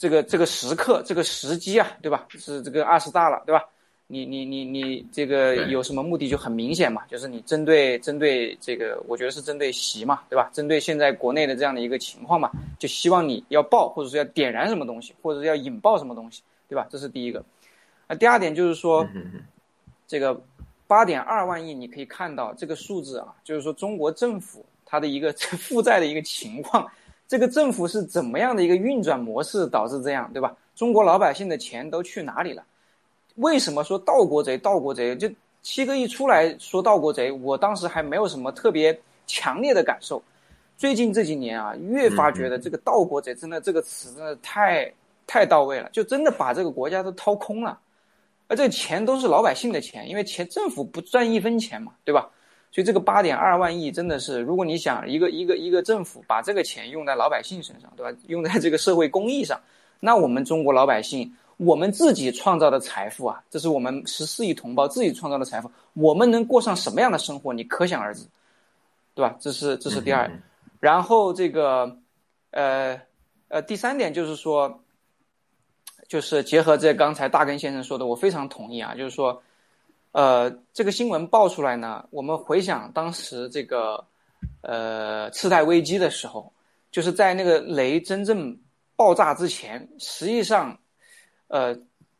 [0.01, 2.25] 这个这个时刻这个时机啊，对吧？
[2.31, 3.63] 是这个二十大了，对吧？
[4.07, 10.49] 你你你你这个有什么目的就很明显嘛，就是你针对针对这个，我觉得是针对习嘛，对吧？
[10.51, 16.87] 针对现在国内的这样的一个情况嘛，就希望你要爆，或者说要点燃什么东西，或者是要引爆什么东西，对吧？
[16.89, 17.45] 这是第一个。
[18.07, 19.07] 那第二点就是说。
[20.07, 20.37] 这个
[20.87, 26.85] 八点二万亿，你可以看到这个数字啊，就是说中国政府它的一个 负债的一个情况，
[27.31, 30.53] 这个政府是怎么样的一个运转模式导致这样，对吧？
[30.75, 32.61] 中国老百姓的钱都去哪里了？
[33.35, 34.57] 为什么说盗国贼？
[34.57, 40.21] 盗国贼就七哥一出来说盗国贼，我当时还没有什么特别强烈的感受。
[40.77, 44.91] 最近这几年啊，越发觉得这个盗国贼真的这个词真的太
[45.25, 47.79] 太到位了，就真的把这个国家都掏空了。
[48.49, 52.29] 而这钱都是老百姓的钱，因为钱政府不赚一分钱嘛，对吧？
[52.73, 58.17] 所以这个八点二万亿真的是，如果你想一个一个一个政府把这个钱用在老百姓身上，对吧？
[58.27, 59.59] 用在这个社会公益上，
[59.99, 68.25] 那我们中国老百姓，我们自己创造的财富啊，这是我们十四亿同胞自己创造的财富，我们能过上什么样的生活，你可想而知，
[69.13, 69.35] 对吧？
[69.37, 70.31] 这是这是第二，
[70.79, 71.97] 然后这个，
[72.51, 72.97] 呃
[73.49, 74.79] 呃，第三点就是说，
[76.07, 79.43] 就是结合这刚才大根先生说的，我非常同意啊，就是说。
[80.11, 84.03] 呃，这个新闻爆出来呢，我们回想当时这个，
[84.61, 86.51] 呃，次贷危机的时候，
[86.91, 88.57] 就是在那个雷真正
[88.97, 90.77] 爆炸之前，实际上，
[91.47, 91.73] 呃，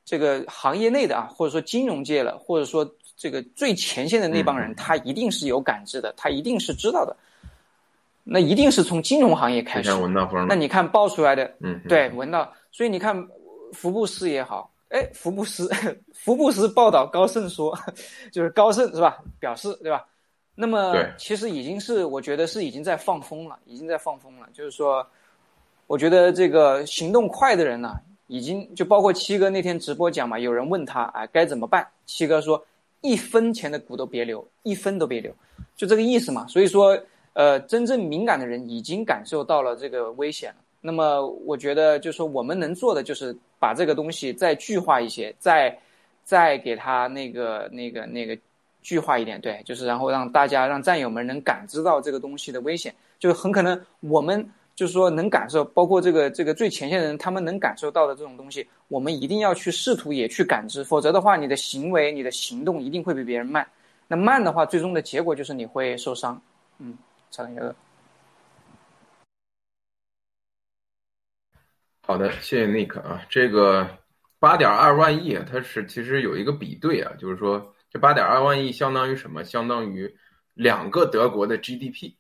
[0.06, 7.14] 这个行业内的啊，或者说金融界了，或者说这个最前线的那帮人，他一定是有感知的，他一定是知道的，
[8.24, 9.90] 那一定是从金融行业开始。
[10.48, 13.28] 那你看爆出来的，嗯，对，闻到，所以你看
[13.74, 14.71] 福布斯也好。
[14.92, 15.70] 哎，福布斯，
[16.14, 17.78] 福布斯报道高盛说，
[18.32, 19.18] 就是高盛是吧？
[19.40, 20.06] 表示对吧？
[20.54, 24.48] 那么其实已经是，我觉得是已经在放风了，已经在放风了。
[24.54, 25.06] 就是说，
[25.88, 27.96] 我觉得这个行动快的人呢，
[28.28, 32.62] 已经就包括七哥那天直播讲嘛，有人问他啊该怎么办，七哥说
[33.00, 35.34] 一分钱的股都别留，一分都别留，
[35.78, 36.46] 就这个意思嘛。
[36.48, 37.02] 所以说，
[37.32, 40.58] 呃，真正敏感的人已经感受到了这个危险了。
[40.82, 45.78] 那么我觉得，就是说我们能做的就是把这个东西再具化一些，再
[46.24, 48.38] 再给它那个那个那个
[48.82, 54.44] 具化一点，对，就是然后让大家让战友们能感知到这个东西的危险，就是很可能我们
[54.76, 63.68] 就是说能感受，包括这个这个最前线的人，他们能感受到的这种东西，我们一定要去试图也去感知，否则的话，你的行为、你的行动一定会比别人慢。
[64.08, 66.42] 那慢的话，最终的结果就是你会受伤。
[66.80, 66.98] 嗯，
[67.30, 67.74] 差一个。
[72.12, 73.26] 好的，谢谢 Nick 啊。
[73.30, 73.90] 这个
[74.38, 79.46] 八点二万亿，它是其实有一个比对啊，就是说这八点二万亿相当于什么？
[79.46, 80.14] 相当于
[80.54, 82.16] 两个德国的 GDP，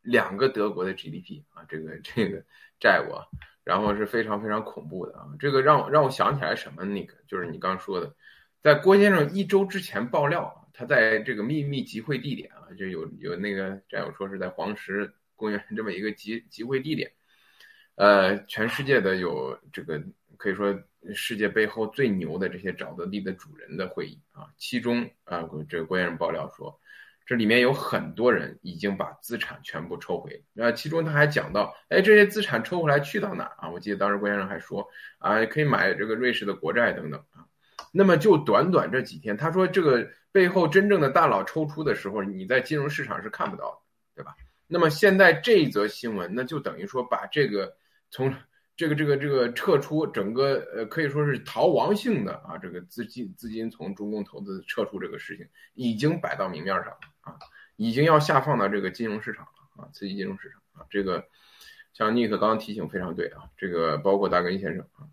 [0.00, 2.40] 两个德国的 GDP 啊，这个这个
[2.78, 3.26] 债务，啊，
[3.64, 5.26] 然后是非常非常恐怖的啊。
[5.40, 8.14] 这个让我让我想起来什么？Nick 就是你刚说的，
[8.62, 17.10] 在郭先生一周之前爆料，他在这个秘密集会地点啊，就有有那个战友说是在黄石公园这么一个集集会地点。
[17.96, 20.02] 呃，全世界的有这个
[20.36, 20.76] 可以说
[21.14, 26.80] 世界背后最牛的这些沼泽地的主人的会议啊，其中啊，这个郭先生爆料说，
[27.26, 30.42] 这里面有很多人已经把资产全部抽回。
[30.56, 33.70] 啊，其中他还讲到，哎，这些资产抽回来去到哪儿啊？
[33.70, 37.44] 我记得当时郭先生还说啊，可以买这个瑞士的国债等等啊。
[37.92, 43.81] 那么就短短这几天，他说这个背后真正的大佬抽出的时候，你在金融市场是看不到的，
[44.72, 47.76] 那么现在这一则新闻，那就等于说把这个。
[48.14, 48.30] 从
[48.76, 57.38] 这个这个这个撤出整个呃可以说是逃亡性的啊，这个资金资金从中共投资撤出这个事情已经摆到明面上了啊，
[57.76, 61.26] 已经要下放到这个金融市场了啊，刺激金融市场啊，这个
[61.94, 65.08] 像尼克刚刚提醒非常对啊，这个包括大根先生啊，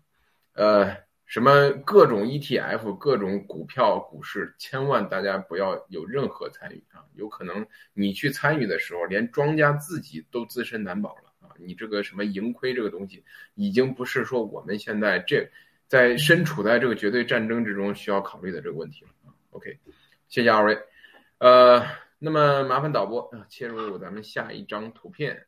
[0.52, 0.96] 呃，
[1.30, 7.64] 什么各种 ETF 各种股票股市，千万大家不要有任何参与啊，有可能
[7.94, 11.54] 你去参与的时候，连庄家自己都自身难保了啊。
[11.56, 13.22] 你这个什么盈亏这个东西，
[13.54, 15.48] 已经不是说我们现在这
[15.86, 19.30] 在身处在这个绝对战争之中需要考虑的这个问题了啊。
[19.50, 19.78] OK，
[20.26, 20.76] 谢谢二位。
[21.38, 21.80] 呃，
[22.18, 25.46] 那么麻烦导播啊，切入咱们下一张图片。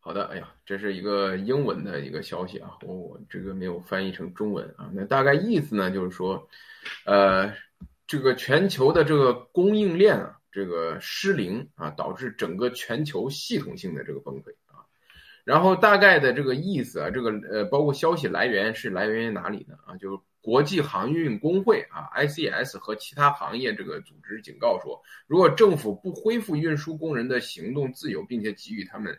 [0.00, 4.90] 好的，哎呀，这是一个英文的一个消息啊，我我这个没有翻译成中文啊。
[4.92, 6.48] 那大概意思呢，就是说，
[7.04, 7.54] 呃，
[8.06, 10.36] 这个全球的这个供应链啊。
[10.52, 14.82] 这个失灵啊，导致整个全球系统性的这个崩溃啊。
[15.44, 19.76] 然后大概的这个意思啊，这个呃，包括消息来源是来源于哪里呢？
[19.86, 29.16] 啊，就是国际航运工会啊 （ICS） 和其他行业这个组织警告说，如果政府不恢复运输工人的行动自由，并且给予他们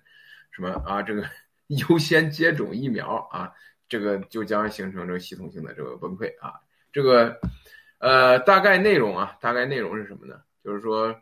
[0.51, 1.23] 什么啊这个
[1.89, 3.51] 优先接种疫苗啊，
[3.87, 6.53] 这个就将形成这个系统性的这个崩溃啊。
[6.91, 7.39] 这个
[7.99, 10.41] 呃，大概内容啊，大概内容是什么呢？
[10.63, 11.17] 就是说，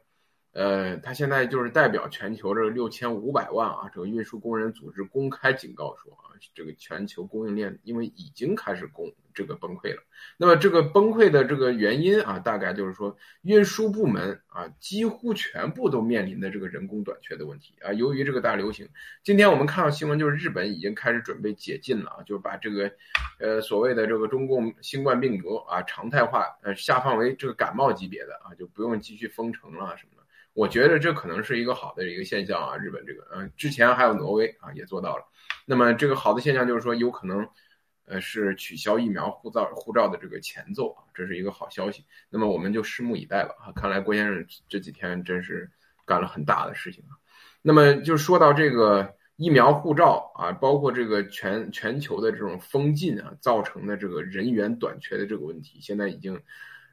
[0.51, 9.13] 呃，他现在就是代表全球这个六千五百万啊，这个运输工人组织公开警告说啊，这个全球供应链因为已经开始供。
[9.31, 10.03] 这个崩溃了，
[10.35, 17.93] 那么这个崩溃的这个原因啊，大概就是说运输部门啊，几乎全部都面临的这个人工短缺的问题啊。
[17.93, 18.89] 由于这个大流行，
[19.23, 22.91] 今天我们看到新闻，就是日本已经开始准备解禁了啊，就是把这个，
[23.39, 30.18] 呃，所谓的这个中共新冠病毒啊常态化，呃，下放为这个感冒级别的啊，就不用继续封城了什么的。
[30.59, 35.23] 我觉得这可能是一个好的一个现象啊，日本这个，嗯，之前还有挪威啊也做到了。
[35.65, 37.47] 那么这个好的现象就是说，有可能。
[38.11, 42.03] 呃是取消疫苗护照护照的这个前奏啊，这是一个好消息。
[42.31, 43.65] 那么我们就拭目以待吧啊！
[43.75, 45.69] 看来郭先生这几天真是
[46.07, 47.13] 干了很大的事情啊。
[47.61, 56.41] 那么就说到这个疫苗护照啊，包括这个全全球的这种封禁啊，造成的这个人员短缺的这个问题，现在已经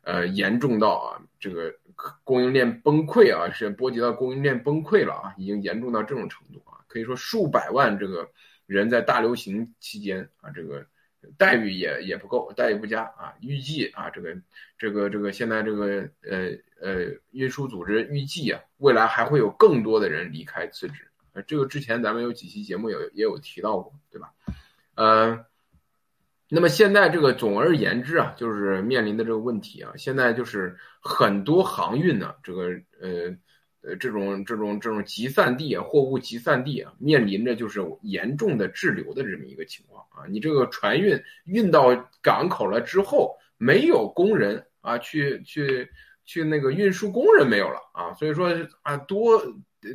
[0.06, 1.74] 呃严重到啊这个
[2.22, 8.30] 供应链崩溃啊，是波及到供应链崩溃了啊，已经严重到这种程度啊，可以说数百万这个
[8.66, 10.86] 人在大流行期间啊，这个
[11.36, 14.36] 待遇也也不够，待遇不佳啊，预计啊这个
[14.78, 21.08] 这个这个现在这个呃呃运输组织预计啊，未来还会有更多的人离开辞职。
[21.46, 24.32] 这个之前咱们有几期节目有也有提到过，对吧？
[24.94, 25.44] 呃，
[26.48, 32.68] 那么现在这个总而言之啊，就是面临的这个问题啊，现在就是很多航运呢，这个
[33.00, 33.36] 呃
[33.82, 40.26] 呃这种这种这种集散地啊，货物集散地啊，面临着就是严重的滞留的这么一个情况啊。
[40.28, 45.88] 你这个船运运到港口了之后，没有工人啊，去去
[46.24, 48.50] 去那个运输工人没有了啊，所以说
[48.82, 49.42] 啊多。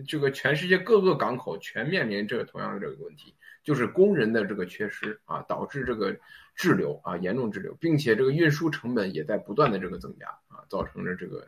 [0.07, 6.15] 这个全世界各个港口全面临这个同样的这个问题，就是工人的这个缺失啊，导致这个
[6.55, 11.47] 滞留啊严重滞留，并且这个运输成本也在不断的这个增加啊，造成了这个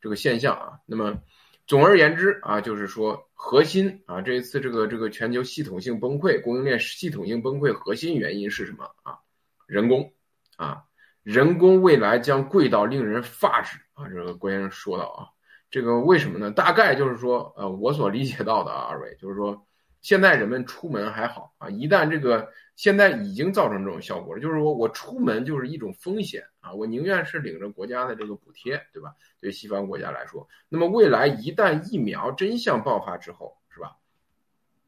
[0.00, 0.78] 这个现象啊。
[0.86, 1.18] 那么
[1.66, 9.18] 总而言之啊，就是说核心啊，这一次这个这个全球系统性崩溃，供应链系统性崩溃，核心原因是什么啊？
[9.66, 10.12] 人工
[10.56, 10.84] 啊，
[11.22, 14.08] 人工未来将贵到令人发指啊！
[14.08, 15.26] 这个郭先生说到啊。
[15.70, 16.50] 这个为什么呢？
[16.50, 19.66] 大概就是说，呃，我所理解到的啊，二位就是说，
[20.02, 29.14] 现在人们出门还好啊，一旦这个现在已经造成这种效果了，就是说我出门就是一种风险啊，我宁愿是领着国家的这个补贴，对吧？
[29.40, 33.96] 对西方国家来说，那么未来一旦疫苗真相爆发之后，是吧？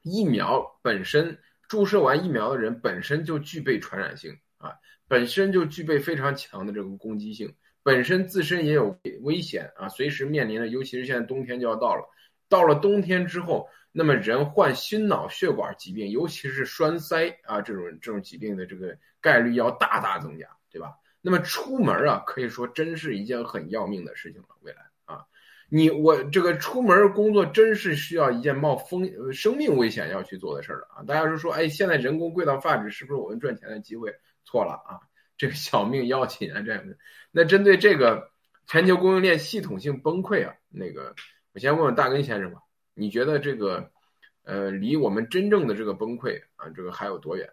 [0.02, 1.38] 疫苗本身
[1.68, 4.74] 注射完疫苗的人本身就具备传染性啊，
[5.08, 7.54] 本身就具备非常强的这个攻击性。
[7.82, 12.02] 本身自身也有危险啊，随时面临的，尤其是现在冬天就要到了，
[12.48, 20.94] 到了冬天之后，那么人患心脑血管疾病，尤其是栓塞啊这种这种疾病的这个概率要大大增加，对吧？
[21.20, 24.48] 那么出门啊，可以说真是一件很要命的事情了。
[24.62, 25.24] 未来啊，
[25.68, 31.02] 你我这个出门工作真是需要一件冒风生命危险要去做的事儿了啊！
[31.04, 34.12] 大家是说，哎，现在人工贵到发指，是不是我们赚钱的机会？
[34.44, 35.00] 错了啊！
[35.38, 36.96] 这个小命要紧啊，这样的。
[37.30, 38.30] 那针对这个
[38.66, 41.14] 全球供应链系统性崩溃啊，那个
[41.54, 42.60] 我先问问大根先生吧，
[42.94, 43.90] 你觉得这个
[44.44, 47.50] 呃离我们真正的这个崩溃啊，这个还有多远？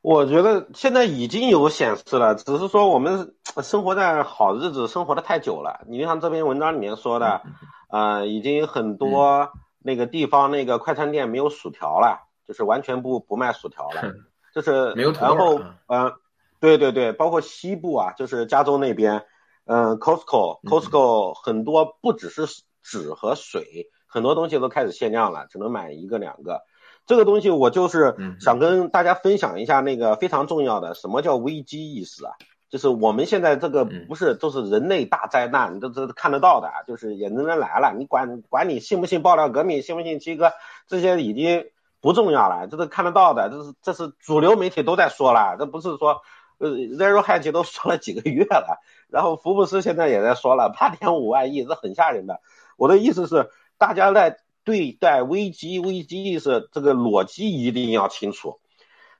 [0.00, 5.80] 我觉得现在已经有显示了，只是说我们生活在好日子生活的太久了。
[5.88, 7.40] 你像这篇文章里面说的，
[7.88, 14.12] 呃，已经很多那个地方那个快餐店没有薯条了，就是完全不不卖薯条了。
[14.54, 15.58] 就是没有然后
[15.88, 16.12] 嗯，
[16.60, 19.24] 对对对，包括西部啊，就是加州那边，
[19.64, 22.42] 嗯，Costco，Costco 很多不只是
[22.84, 26.62] 纸和水，很多东西都开始限量了，只能买一个两个。
[27.06, 32.32] 这个东西我就是想跟大家分享一下那个非常重要的，什么叫危机意识啊？
[32.70, 40.52] 就是我们现在这个不是都是人类大灾难，都都看得到的，就是也能人来了，你管管你信不信爆料革命，信不信七哥，
[40.86, 41.66] 这些已经。
[42.00, 46.20] 不重要了，这都看得到的，这是这是主流媒体都在说了，这不是说
[46.58, 52.42] 呃 Zero Hedge 都说了几个月了， 然后福布斯现在也在说了八点五万亿，这很吓人的。
[52.76, 58.60] 我的意思是，大家在对待危机危机意识这个逻辑一定要清楚。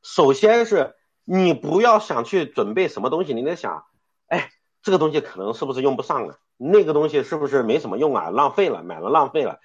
[0.02, 0.94] 首先是
[1.24, 3.84] 你不要想去准备什么东西，你得想，
[4.26, 4.50] 哎，
[4.82, 9.60] 这个东西可能是不是用不上了，那个东西是不是没什么用啊，浪费了，买了浪费了。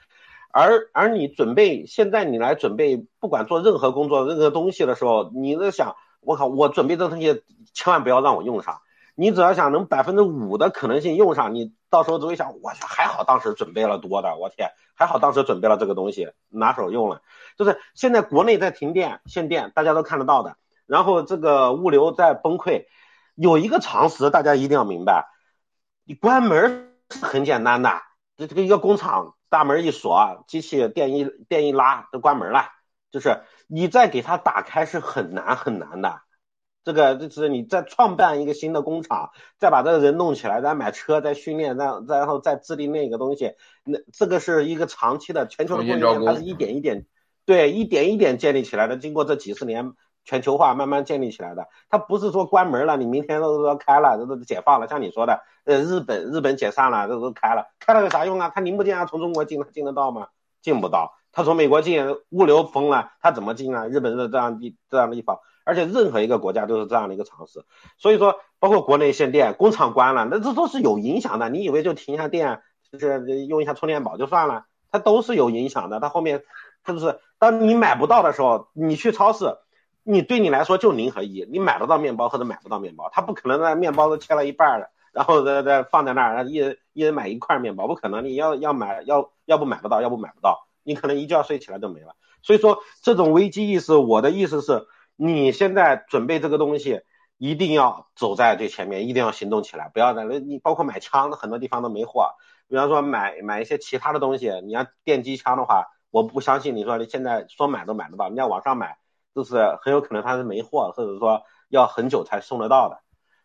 [0.51, 8.81] 而而你准备现在你来准备，不管做任何工作、任何东西的时候，你在想，我靠，我准备这东西千万不要让我用上。
[9.13, 17.21] 你只要想能百分之五的可能性用上，你到时候只会想，我去，还好当时准备了多的，我天，还好当时准备了这个东西，拿手用了。
[17.57, 22.85] 就是现在国内在停电限电，大家都看得到的，然后这个物流在崩溃，
[23.35, 25.27] 有一个常识大家一定要明白，
[26.05, 28.01] 你关门是很简单的，
[28.37, 29.35] 这这个一个工厂。
[29.51, 32.69] 大门一锁，机器电一电一拉就关门了。
[33.09, 36.21] 就是你再给它打开是很难很难的。
[36.83, 43.53] 这个就是你再创办一个新的工厂，再把这个人弄起来，再买车，再训练，再然后再制定那个东西，
[43.83, 47.05] 那这个是一个长期的全球的供应链，它是一点一点
[47.45, 48.97] 对一点一点建立起来的。
[48.97, 49.93] 经过这几十年。
[50.25, 54.87] 全球化慢慢建立起来的，它不是说关门了，你明天都都开了，都都解放了。
[54.87, 58.51] 像你说的，呃，日本日本解散了，都都开了，开了有啥用啊？
[58.53, 60.27] 它零部件啊，从中国进进得到吗？
[60.61, 61.15] 进不到。
[61.31, 63.87] 他从美国进物流封了，他怎么进啊？
[63.87, 65.39] 日本的这样地这样的地方，
[65.69, 67.63] 而且任何一个国家都是这样的一个常识。
[67.99, 71.49] 所以说，包括国内限电、工厂关了，那这都是有影响的。
[71.49, 72.61] 你以为就停一下电，
[72.91, 74.65] 就是用一下充电宝就算了？
[74.91, 75.99] 它都是有影响的。
[75.99, 76.43] 它后面
[76.87, 77.19] 是不是？
[77.37, 79.57] 当你买不到的时候，你去超市，
[80.03, 84.89] 你对你来说就零和一，你买得到面包或者买不到面包，它不可能那面包都切了一半了。
[85.11, 88.23] 然后再再放在那儿，一人一人买一块面包，不可能。
[88.23, 92.15] 你要要买，要要不买不到，要不买不到，你可能一觉睡起来就没了。
[92.43, 94.85] 所以说，这种危机意识，我的意思是，
[95.21, 97.01] 你现在准备这个东西，
[97.37, 100.39] 一定要走在最前面，一定要行动起来，不要在那。
[100.39, 102.35] 你包括买枪，很多地方都没货。
[102.69, 108.97] 比方说买买一些其他的东西，你要电击枪的话，我不相信你说你现在说买都买得到，你要网上买，
[109.35, 113.01] 就是很有可能它是没货，或者说要很久才送得到的。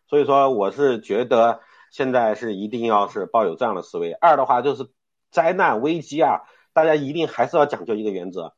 [0.07, 1.59] 所以说，我是觉得
[1.91, 4.13] 现在是一定要是抱有这样的思维。
[4.13, 4.87] 二的话就是
[5.29, 8.53] 灾难危机啊，大家一定还是要讲究一个原则，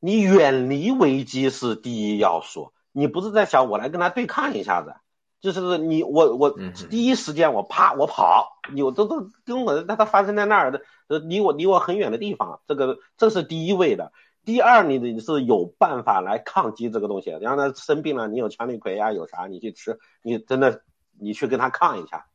[0.00, 2.72] 你远离危机是第一要素。
[2.92, 4.94] 你不是在想我来跟他对抗一下子，
[5.40, 6.50] 就是你我我
[6.90, 10.82] 第一时间我啪我跑，有的都跟我那他发生在那儿的，
[11.20, 14.12] 离我离我很远的地方，这个这是第一位的。
[14.44, 17.30] 第二，你你是有办法来抗击这个东西。
[17.30, 20.82] 然后他生病了，你有强力葵呀，有啥你去吃，你真的
[21.20, 22.26] 你去跟他抗一下。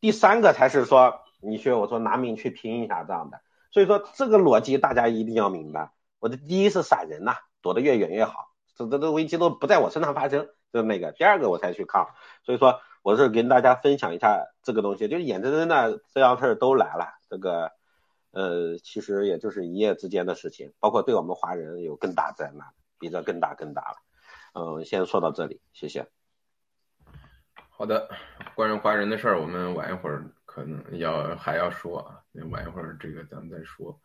[0.00, 3.40] 第三个才是说你去我说拿命去拼一下这样的。
[3.72, 5.92] 所以说这个逻辑大家一定要明白。
[6.20, 8.52] 我的第一是闪人呐，躲得越远越好。
[8.76, 11.10] 这这这危机都不在我身上发生，就那个。
[11.10, 12.10] 第二个我才去抗。
[12.44, 17.72] 所以说我是跟大家分享一下这个东西，就是眼睁睁的这样事儿都来了，这个。
[18.32, 23.96] 呃，其实也就是一夜之间的事情，包括对我们华人有更大灾难，比这更大更大了。
[24.54, 26.06] 嗯，先说到这里，谢谢。
[27.70, 28.08] 好的，
[28.54, 33.98] 关于华人的事儿，我们晚一会儿可能要还要说啊，晚一会儿这个咱们再说。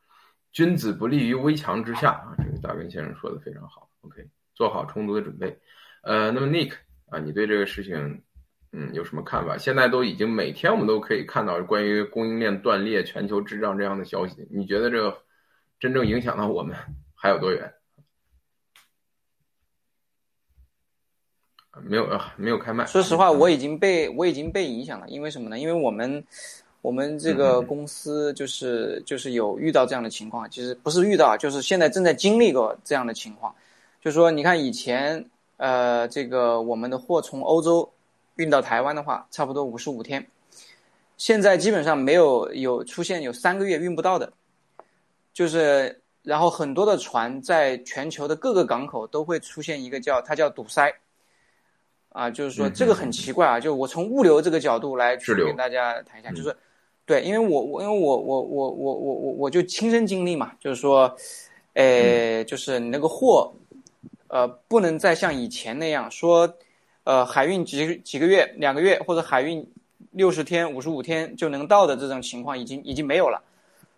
[0.56, 3.90] 君子不立于危墙之下啊，这个大根先生说的非常好。
[4.00, 5.60] OK，做好充足的准备。
[6.02, 6.72] 呃，那么 Nick
[7.10, 8.24] 啊，你对这个事情？
[8.72, 9.58] 嗯，有什么看法？
[9.58, 14.48] 现在都已经每天我们都可以看到关于供应链断裂、全球滞胀这样的消息。
[14.50, 15.18] 你觉得这个
[15.78, 16.74] 真正影响到我们
[17.16, 17.74] 还有多远？
[21.84, 22.86] 没有啊，没有开麦。
[22.86, 25.08] 说实话，我已经被我已经被影响了。
[25.10, 25.60] 因为什么呢？
[25.60, 26.26] 因为我们
[26.86, 33.54] 我们这个公司就是就是有遇到这样的情况，其实不是遇到，就是现在正在经历过这样的情况。
[34.02, 35.26] 就是说，你看以前
[35.58, 37.90] 呃，这个我们的货从欧洲。
[38.38, 40.28] 运到台湾的话，差不多五十五天。
[41.16, 44.30] 现在基本上没有有出现有三个月运不到的，
[45.32, 50.94] 就是然后很多的船在全球的各个港口都会出现一个叫它叫堵塞，
[52.10, 53.58] 啊，就是说这个很奇怪啊。
[53.58, 56.54] 就我从物流这个角度来去跟大家谈一下，就是
[57.06, 61.16] 对，因为我我因为我我我我我我我就亲身经历嘛，就是说，
[61.74, 63.54] 呃，就是你那个货，
[64.28, 66.52] 呃，不能再像以前那样说。
[67.08, 69.64] 呃，海运几几个月、两个月，或者海运
[70.14, 73.40] 六十天、五十五天就能到的这种情况，已经已经没有了。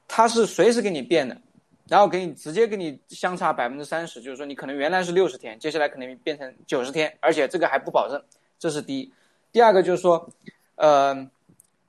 [0.09, 1.37] 它是随时给你变的，
[1.87, 8.21] 然后给你直接给你相差百分之三十，就是说你可能原来是六十天，接下来可能变成九十天，而且这个还不保证。
[8.59, 9.09] 这是第一。
[9.53, 10.29] 第二个就是说，
[10.75, 11.15] 呃，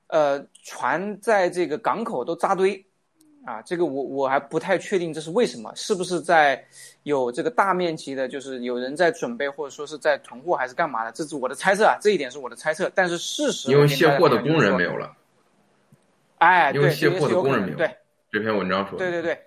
[0.09, 2.85] 呃，船在这个港口都扎堆。
[3.45, 6.61] 啊，这个我我还不太确定这是为什么，是不是在
[7.03, 11.11] 有这个大面积的，就是有人在准备或者说是在囤货还是干嘛的？
[11.13, 12.91] 这是我的猜测啊，这一点是我的猜测。
[12.93, 15.15] 但是事实因为卸货的工人没有了，
[16.39, 17.77] 哎，因为卸货的工人没有。
[17.77, 17.97] 对，
[18.29, 19.41] 这篇文章说，对对对，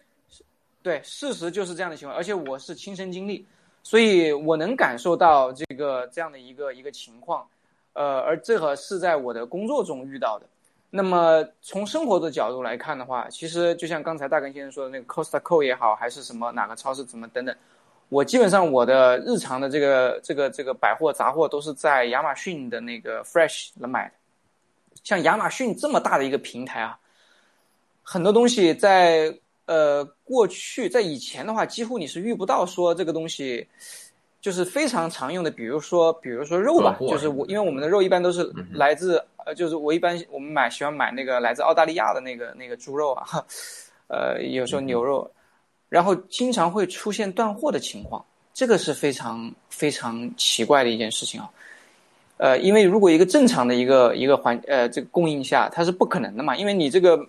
[0.82, 3.46] 对，事实就是这样的情况，而且我是亲身经历，
[3.82, 7.46] 所以我能感受到这个这样的一个一个情况，
[7.92, 10.46] 呃，而这个是在我的工作中遇到的。
[10.94, 17.56] 那么从生活的角度来看的话，其实就像刚才大根先生说的那个 Costco 也好，还是什么哪个超市怎么等等，
[18.10, 24.14] 我基本上我的日常的这个这个这个百货杂货都是在亚马逊的那个 Fresh 来买的。
[25.02, 26.98] 像亚马逊这么大的一个平台啊，
[28.02, 29.34] 很多东西在
[29.64, 33.66] 呃过去在以前的话，几乎你是遇不到说这个东西。
[34.42, 43.44] 就是非常常用的，比如说，比如说肉吧，就是我，因为我们的肉一般都是来自，呃，就是我一般我们买喜欢买那个来自澳大利亚的那个那个猪肉啊，
[44.08, 45.30] 呃，有时候牛肉，
[45.88, 48.24] 然后经常会出现断货的情况，
[48.54, 51.50] 这个是非常非常奇怪的一件事情啊，
[52.36, 57.26] 呃，因为如果一个正常的一个一个环呃这个供应下，它是不可能的嘛，因为你这个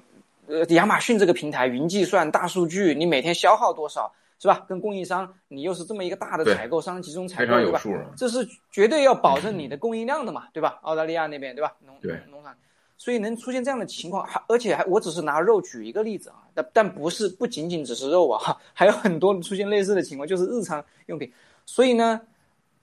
[0.47, 4.11] 呃亚马逊这个平台云计算大数据，你每天消耗多少？
[4.43, 4.65] 是吧？
[4.67, 7.81] 跟供应商，你又是这么一个大的采购商，集中采购，对吧？
[8.17, 10.79] 这是绝对要保证你的供应量的嘛，对吧？
[10.81, 11.73] 澳大利亚那边，对吧？
[11.85, 11.95] 农
[12.29, 12.53] 农场，
[12.97, 21.31] 所以能出现这样的情况，还而且还我只是拿肉举一个例子啊，但但不是不仅仅只是肉啊， 还有很多出现类似的情况，就是日常用品。
[21.65, 22.19] 所以呢，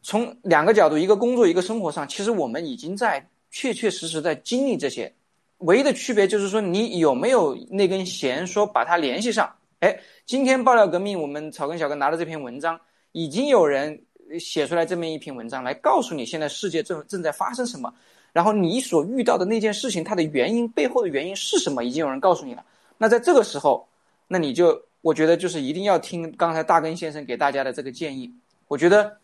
[0.00, 5.12] 从两个角度，一个工作，一个生活上，其实我们已经在确确实实在经历这些。
[5.58, 9.54] 唯一的区别就是说，你有没有那根弦，说把它联系上？
[9.80, 12.78] 哎，今天爆料革命，我们草根小哥拿了这篇文章，
[13.12, 14.04] 已经有人
[14.38, 17.90] 写出来这么一篇文章，来告诉你现在世界正正在发生什么，
[18.34, 22.62] 然后你所遇到的那件事情，它的原因背后的原因是什么，已经有人告诉你了。
[22.98, 23.88] 那在这个时候，
[24.28, 28.30] 那你就我觉得就是一定要听刚才大根先生给大家的这个建议。
[28.68, 29.16] 我觉得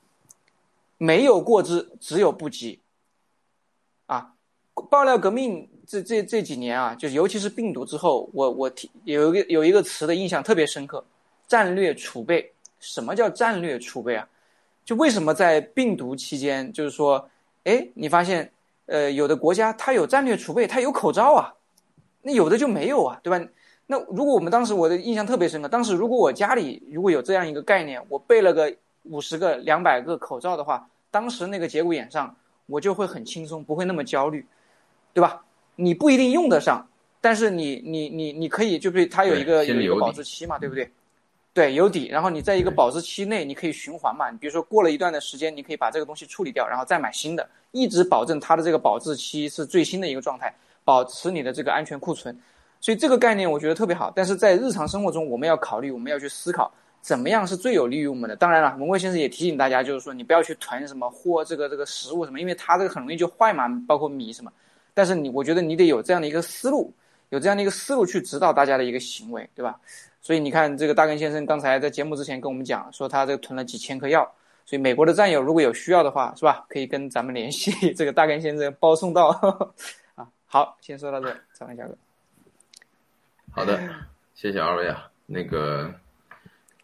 [0.96, 2.80] 没有过之，只有不及。
[4.06, 4.32] 啊，
[4.90, 5.68] 爆料革命。
[5.86, 8.70] 这这这几年啊，就尤其是病毒之后，我我
[9.04, 11.04] 有一个有一个词的印象特别深刻，
[11.46, 12.52] 战略储备。
[12.78, 14.28] 什么叫战略储备啊？
[14.84, 17.28] 就为什么在病毒期间，就是说，
[17.64, 18.48] 哎，你发现，
[18.84, 21.52] 呃，有的国家它有战略储备，它有口罩啊，
[22.22, 23.44] 那有的就没有啊，对吧？
[23.86, 28.72] 那如果我们当时我的印象特别深刻，当时如果我家里如果有这样一个概念，我备了个
[29.04, 34.46] 五十个、两百个口罩的话，当时那个节骨眼上，我就会很轻松，不会那么焦虑，
[35.14, 35.42] 对吧？
[35.76, 36.84] 你不一定用得上，
[37.20, 40.90] 但是你你你你可以，就是它有一个有一个保质期嘛，对不对？
[41.54, 42.08] 对，有底。
[42.08, 44.30] 然后你在一个保质期内，你可以循环嘛。
[44.30, 50.54] 你比如说过了一段的时间，你可以把这个东西处理掉，然后再买新的，一直保证它的这个保质期是最新的一个状态，
[50.84, 52.38] 保持你的这个安全库存。
[52.78, 54.12] 所以这个概念我觉得特别好。
[54.14, 56.70] 但是在日常生活中，我们要考虑，我们要去思考，
[57.00, 58.36] 怎么样是最有利于我们的。
[58.36, 64.52] 当然了，文贵先生也提醒大家，就是说你不要去囤什么货，这个这个食物什么，因为它这个很容易就坏嘛，包括米什么。
[64.96, 66.90] 但是你，我觉得你得有这样的一个思路，
[67.28, 69.78] 有这样的一个思路去指导大家的一个行为，对吧？
[70.22, 74.26] 所以你看，这个大根先生刚才在节目之前跟我们讲，说他这个囤了几千颗药。
[74.64, 76.64] 所以美国的战友如果有需要的话，是吧？
[76.70, 79.28] 可以跟咱们联系，这个大根先生包送到。
[80.16, 81.94] 啊，好，先说到这，张文下哥。
[83.50, 83.78] 好的，
[84.34, 85.10] 谢谢二位啊。
[85.26, 85.92] 那个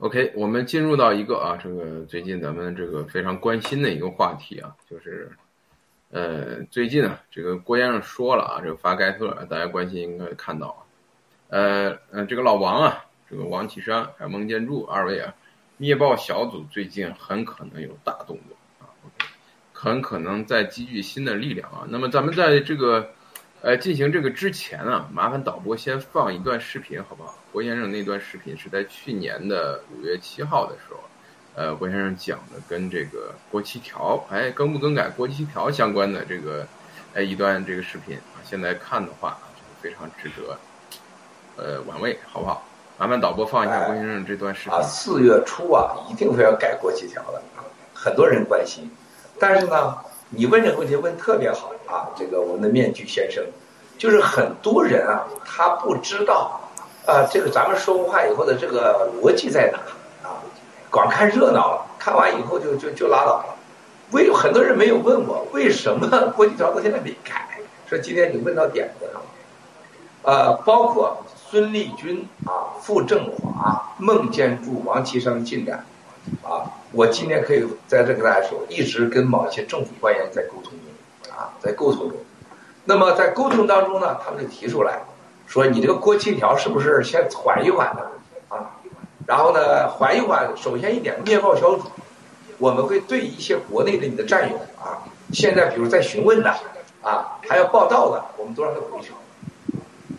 [0.00, 5.32] ，OK，我们进入到一个啊，这个最近咱们这个非常关心的一个话题啊，就是。
[6.14, 10.84] 呃，最近啊，这个郭先生说了啊，这个发盖特，大家关心应该看到啊。
[11.48, 15.32] 呃，呃，这个老王啊，这个王启山还有孟建柱二位啊，
[15.78, 18.92] 灭暴小组最近很可能有大动作啊，
[19.72, 21.86] 很可能在积聚新的力量啊。
[21.88, 23.10] 那么咱们在这个
[23.62, 27.38] 呃进行这个之前啊，麻烦导播先放一段视频好不好？
[27.50, 31.00] 郭先生那段视频是在去年的五月七号的时候。
[31.54, 36.66] 呃，郭先生讲的跟这个国旗条，哎，更不更改国旗条相关的这个，
[37.14, 39.36] 哎，一段这个视频啊，现在看的话，
[39.82, 40.58] 非常值得，
[41.56, 42.64] 呃，玩味，好不好？
[42.96, 44.72] 麻烦导播放一下郭先生这段视频。
[44.72, 47.42] 啊，四月初啊，一定会要改国旗条的，
[47.92, 48.90] 很多人关心。
[49.38, 49.98] 但是呢，
[50.30, 53.44] 你问这个问题问特别好啊，这个我们的面具先生，
[53.98, 56.58] 就是很多人啊，他不知道
[57.06, 59.78] 啊，这个咱们说话以后的这个逻辑在哪。
[60.92, 63.46] 光看热闹了，看完以后就就就拉倒了。
[64.10, 67.48] 为很多人没有问我为什么 国际条到现在没改，
[67.88, 69.26] 说今天你问到点子上了。
[70.24, 75.84] 呃，包括孙立军啊、傅政华、孟建柱、王岐山进展，
[76.42, 82.18] 啊，我今天可以在这跟大家说，一直跟某些政府官员在沟通中，啊，在沟通中。
[82.84, 85.00] 那么在沟通当中呢，他们就提出来，
[85.46, 88.02] 说你这个国庆条是不是先缓一缓呢？
[88.48, 88.76] 啊
[89.26, 90.50] 然后呢，缓一缓。
[90.56, 91.84] 首先一点，灭暴小组，
[92.58, 95.02] 我们会对一些国内的你的战友啊，
[95.32, 96.50] 现在比如在询问的
[97.02, 99.12] 啊，还要报道的，我们都让他回去，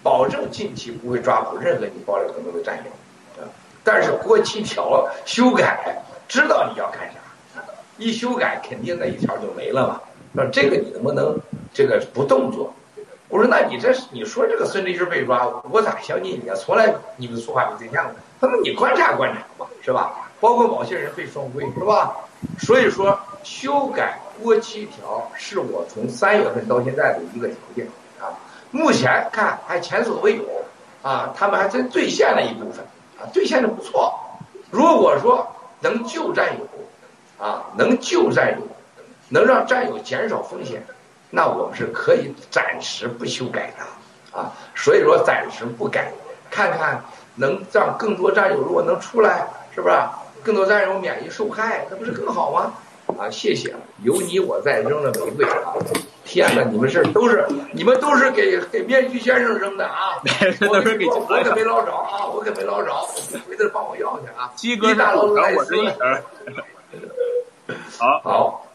[0.01, 3.45] 保证近期不会抓捕任何你爆料更多的战友。
[3.85, 7.61] 但是国旗条修改，知道你要干啥，
[7.97, 10.01] 一修改肯定那一条就没了嘛。
[10.31, 11.37] 那这个你能不能
[11.73, 12.73] 这个不动作？
[13.27, 16.55] 我说，那你这你说这个孙立军被抓，我咋相信你啊？
[16.55, 18.15] 从来你们说话没对象的。
[18.43, 20.11] 他说你观察观察嘛，是吧？
[20.41, 22.13] 包括某些人被双规，是吧？
[22.59, 27.87] 所以说修改过期条是我从三月份到现在的一个条件
[28.19, 28.35] 啊。
[28.69, 30.43] 目前看还前所未有
[31.01, 32.83] 啊，他们还真兑现了一部分
[33.17, 34.13] 啊，兑现的不错。
[34.69, 35.47] 如果说
[35.79, 38.67] 能救战友啊，能救战友，
[39.29, 40.85] 能让战友减少风险。
[41.29, 46.11] 那我们是可以暂时不修改的，啊，所以说暂时不改，
[46.51, 47.01] 看看
[47.35, 49.95] 能让更多战友如果能出来，是不是？
[50.43, 52.73] 更多战友免于受害，那不是更好吗？
[53.17, 55.73] 啊，谢谢，有你我在，扔了玫瑰啊！
[56.25, 60.19] 天哪，你们是都是你们都是给给面具先生扔的啊！
[60.69, 62.93] 我可没我可没捞着啊，我可没捞着，
[63.47, 64.51] 回头帮我要去啊！
[64.55, 65.87] 鸡哥大老来我这一
[67.99, 68.65] 好好。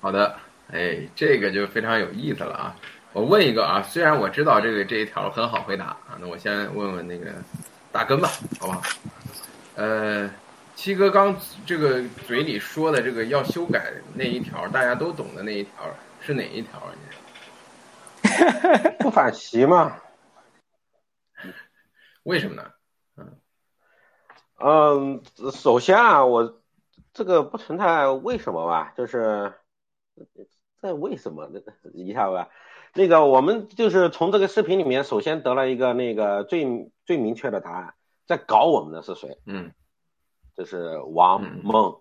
[0.00, 0.34] 好的，
[0.72, 2.74] 哎，这个就非常有意思了啊！
[3.12, 7.30] 我问一个啊，虽然我知道这个这一条很好回答啊，那我先问问那个
[7.90, 8.80] 大根吧，好不好？
[9.74, 10.30] 呃，
[10.74, 11.36] 七哥刚
[11.66, 15.72] 这个嘴里说的这个要修改那一条，大家都懂的那一条
[16.20, 16.92] 是哪一条啊？
[18.98, 20.00] 不反袭吗？
[22.22, 22.70] 为什么呢？
[24.64, 26.62] 嗯，首先啊，我
[27.12, 29.52] 这个不存在为什么吧，就是
[30.80, 32.48] 在为什么那个一下吧，
[32.94, 37.94] 那个我们就是从这个视频里面，首先得了一个那个最最明确的答案，
[38.26, 39.38] 在搞我们的是谁？
[39.46, 39.72] 嗯，
[40.54, 41.96] 就是王孟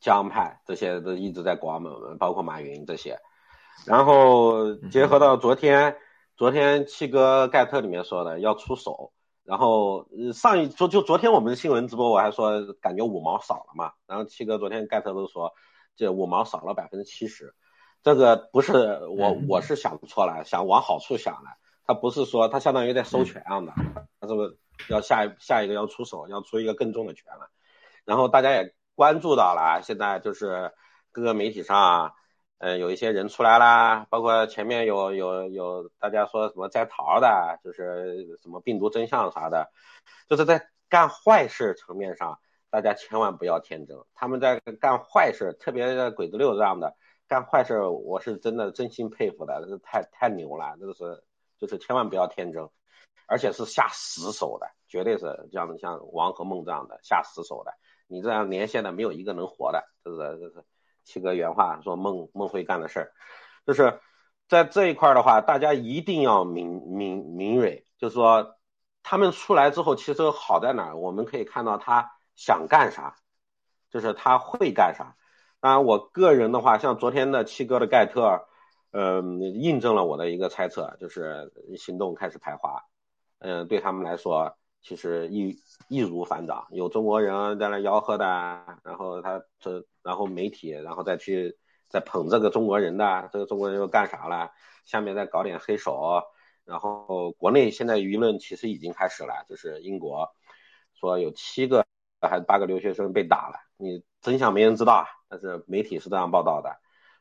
[0.00, 3.18] 江派这些都一直在搞我们，包括马云这些。
[3.86, 5.96] 然后结合到昨天，
[6.36, 9.12] 昨天七哥盖特里面说的要出手。
[9.44, 15.54] 然后上一昨就昨天我们新闻直播我还说感觉五毛少了嘛，然后七哥昨天盖特都说
[15.96, 17.54] 这五毛少了百分之七十，
[18.02, 18.72] 这个不是
[19.08, 21.50] 我我是想错了，想往好处想了，
[21.86, 23.72] 他不是说他相当于在收权样的，
[24.20, 24.56] 他是不是
[24.88, 27.50] 要下下一个要出手，要出一个更重的权了？
[28.04, 30.72] 然后大家也关注到了，现在就是
[31.12, 32.14] 各个媒体上。
[32.60, 39.70] 呃，有一些人出来啦，包括前面有有有大家说什么摘桃的，就是什么病毒真相啥的，
[40.28, 43.96] 就是在干坏事层面上，大家千万不要天真。
[44.12, 46.96] 他们在干坏事，特别鬼子六这样的
[47.28, 51.22] 干坏事，我是真的真心佩服的，这太太牛了，这个是
[51.58, 52.68] 就是千万不要天真，
[53.26, 57.72] 而且是下死手的，绝对是这样的，像王和孟这样的下死手的，
[58.06, 60.64] 你这样连线的没有一个能活的，这是这是。
[61.04, 63.12] 七哥原话说：“孟孟会干的事儿，
[63.64, 63.98] 就是
[64.46, 67.86] 在这一块的话，大家一定要敏敏敏锐。
[67.96, 68.58] 就是说，
[69.02, 70.98] 他们出来之后，其实好在哪儿？
[70.98, 73.16] 我们可以看到他想干啥，
[73.88, 75.16] 就是他会干啥。
[75.60, 78.46] 当然，我个人的话，像昨天的七哥的盖特，
[78.92, 82.84] 嗯，印证了我的一个猜测，就是行动开始排华。
[83.38, 88.24] 嗯，对他们来说。”其实易易如反掌，有中国人在那吆喝的，
[88.84, 94.52] 然后他这，然后媒体，然后再去再捧这个中国人的，这个中国人又干啥了？
[94.86, 96.22] 下面再搞点黑手，
[96.64, 100.30] 然后国内现在舆论其实已经开始了，就是英国
[100.94, 101.84] 说有七个
[102.22, 106.76] 还是八个留学生被打了，你真相没人知道啊，但是媒体是这样报道的，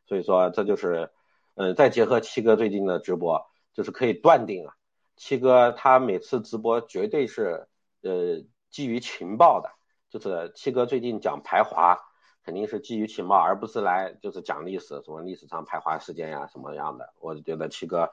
[0.06, 1.12] 所以说这就是，
[1.56, 4.74] 嗯，再结合七哥最近的直播，就是可以断定啊。
[5.16, 7.68] 七哥他每次直播绝对是
[8.02, 9.70] 呃基于情报的，
[10.10, 11.98] 就是七哥最近讲排华
[12.44, 17.14] 肯定是基于情报，而不是来就是讲历史什么历史上排华事件呀什么样的。
[17.20, 18.12] 我觉得七哥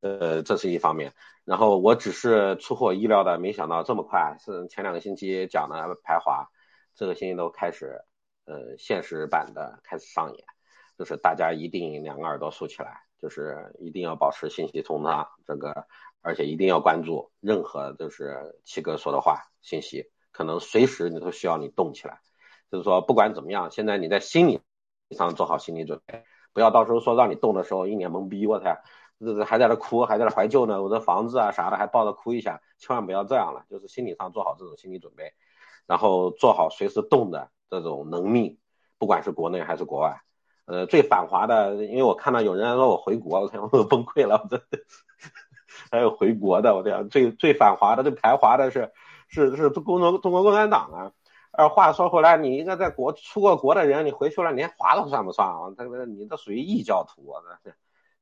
[0.00, 1.12] 呃这是一方面，
[1.44, 6.48] 然后我只是出乎我意料的，没想到这么快，是前两个星期讲的排华，
[7.00, 8.04] 这个星期都开始
[8.44, 10.44] 呃现实版的开始上演，
[10.98, 15.86] 就是大家一定两个耳朵竖起来，就是一定要保持信息通畅这个。
[16.20, 22.20] 而且一定要关注任何就是七哥说的话信息，可能随时你都需要你动起来。
[22.70, 24.60] 就是说不管怎么样，现在你在心理
[25.16, 26.22] 上做好心理准备，
[26.52, 28.76] 不要到时候说让你动的时候一脸懵逼，我操，
[29.18, 35.32] 这这还在那哭，还在那怀旧呢，我的房子啊啥的还抱着哭一下，千万不要这样了，就是心理上做好这种心理准备，
[35.90, 38.60] 然后做好随时动的这种能力，
[38.96, 40.22] 不管是国内还是国外。
[40.66, 44.78] 呃，最反华的，因为我看到有人说我回国， 我天，我崩溃了，我真的。
[45.90, 48.92] 还有回国的，我这最最反华的、最排华的是
[49.26, 51.12] 是是中国中国共产党啊。
[51.50, 55.74] 而话说回来，你一个在国出过国的人，你回去了连华都算不算啊？
[55.76, 57.34] 这个你这属于异教徒，
[57.64, 57.76] 这是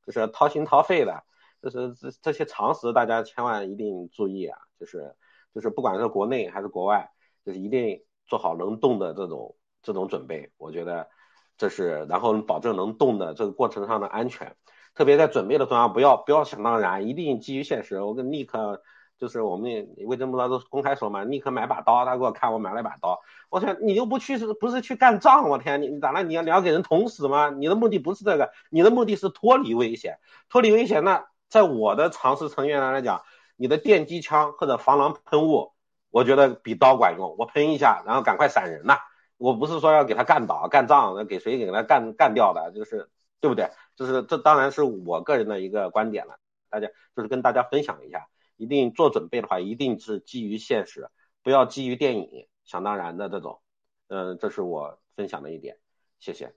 [0.07, 1.23] 就是掏心掏肺的，
[1.61, 4.57] 就是这这些常识大家千万一定注意啊！
[4.79, 5.15] 就是
[5.53, 7.11] 就是不管是国内还是国外，
[7.45, 10.51] 就是一定做好能动的这种这种准备。
[10.57, 11.07] 我觉得
[11.57, 14.55] 这是然后保证能动的这个过程上的安全。
[14.95, 18.01] 特别在准备的时候，不要不要想当然，一定基于现实。
[18.01, 18.81] 我跟尼克
[19.17, 21.23] 就是我们为什么道都公开说嘛？
[21.23, 23.19] 尼克买把刀，他给我看，我买了一把刀。
[23.49, 25.47] 我说你又不去是不是去干仗？
[25.47, 26.23] 我天，你你咋了？
[26.23, 27.49] 你要你要给人捅死吗？
[27.49, 30.17] 你的目的不是这个，你的目的是脱离危险。
[30.49, 33.21] 脱离危险，那在我的常识成员来讲，
[33.55, 35.71] 你的电击枪或者防狼喷雾，
[36.09, 37.35] 我觉得比刀管用。
[37.37, 38.97] 我喷一下，然后赶快闪人呐。
[39.37, 43.69] 我不是说要给他干倒干仗，给谁给他干干掉的，就是对不对？
[43.95, 46.39] 就是这当然是我个人的一个观点了，
[46.69, 51.09] 大家就是跟大家分享一下，一定做准备的话，一定是基于现实，
[51.41, 53.61] 不要基于电影想当然的这种，
[54.09, 55.77] 嗯，这是我分享的一点，
[56.19, 56.53] 谢谢。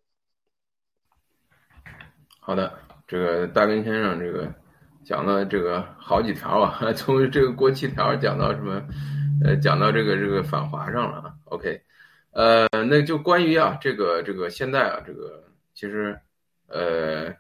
[2.41, 2.77] 好的，
[3.07, 4.53] 这个大根先生这个
[5.05, 8.83] 讲了这个好几条啊， 从这个国旗条讲到什么，
[9.45, 11.81] 呃，讲到这个这个反华上了啊，OK，
[12.33, 15.45] 呃，那就关于啊这个这个现在啊这个
[15.75, 16.19] 其实。
[16.75, 17.31] 呃，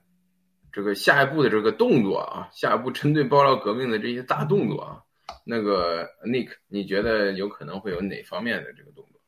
[0.70, 5.00] 这个下一步的这个动作啊，下一步针对爆料革命的这些大动作啊，
[5.46, 9.18] 那个 Nick，你觉得有可能会有哪方面的这个动作？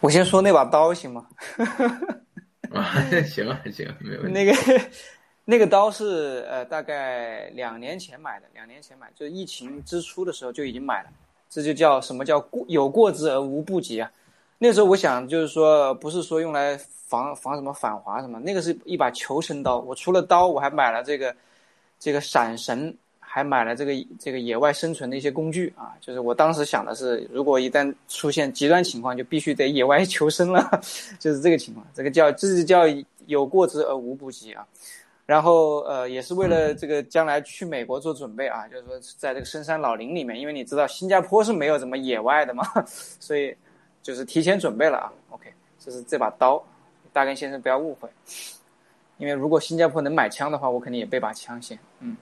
[0.00, 1.26] 我先说那把刀行吗？
[2.72, 2.94] 啊，
[3.28, 4.32] 行啊，行，没问题。
[4.32, 4.52] 那个
[5.44, 11.10] 那个刀是呃，大概两年前买的，两年前买，就疫情之初的时候就已经买了。
[11.50, 14.10] 这就叫什么叫过有过之而无不及啊？
[14.58, 16.76] 那时候我想就是说，不是说用来
[17.06, 19.78] 防防什么反华什么，那个是一把求生刀。
[19.80, 21.36] 我除了刀，我还买了这个
[21.98, 25.92] 这个闪神，还买了这个这个野外生存的一些工具啊。
[26.00, 30.80] 就是我当时想的是，如果一旦出现极端情况，就必须得野外求生了，
[31.20, 31.86] 就是这个情况。
[31.94, 32.84] 这个叫这是叫
[33.26, 34.66] 有过之而无不及啊。
[35.26, 43.56] 然后呃，也是为了这个将来去美国做准备啊，就是说在这个深山老林里面，因为你知道新加坡是没有怎么野外的嘛， 所以
[44.02, 45.12] 就是提前准备了啊。
[45.30, 46.62] OK，这是这把刀，
[47.10, 48.06] 大根先生不要误会，
[49.16, 51.78] 因为如果新加坡能买枪的话，我肯定也备把枪先。
[52.00, 52.14] 嗯，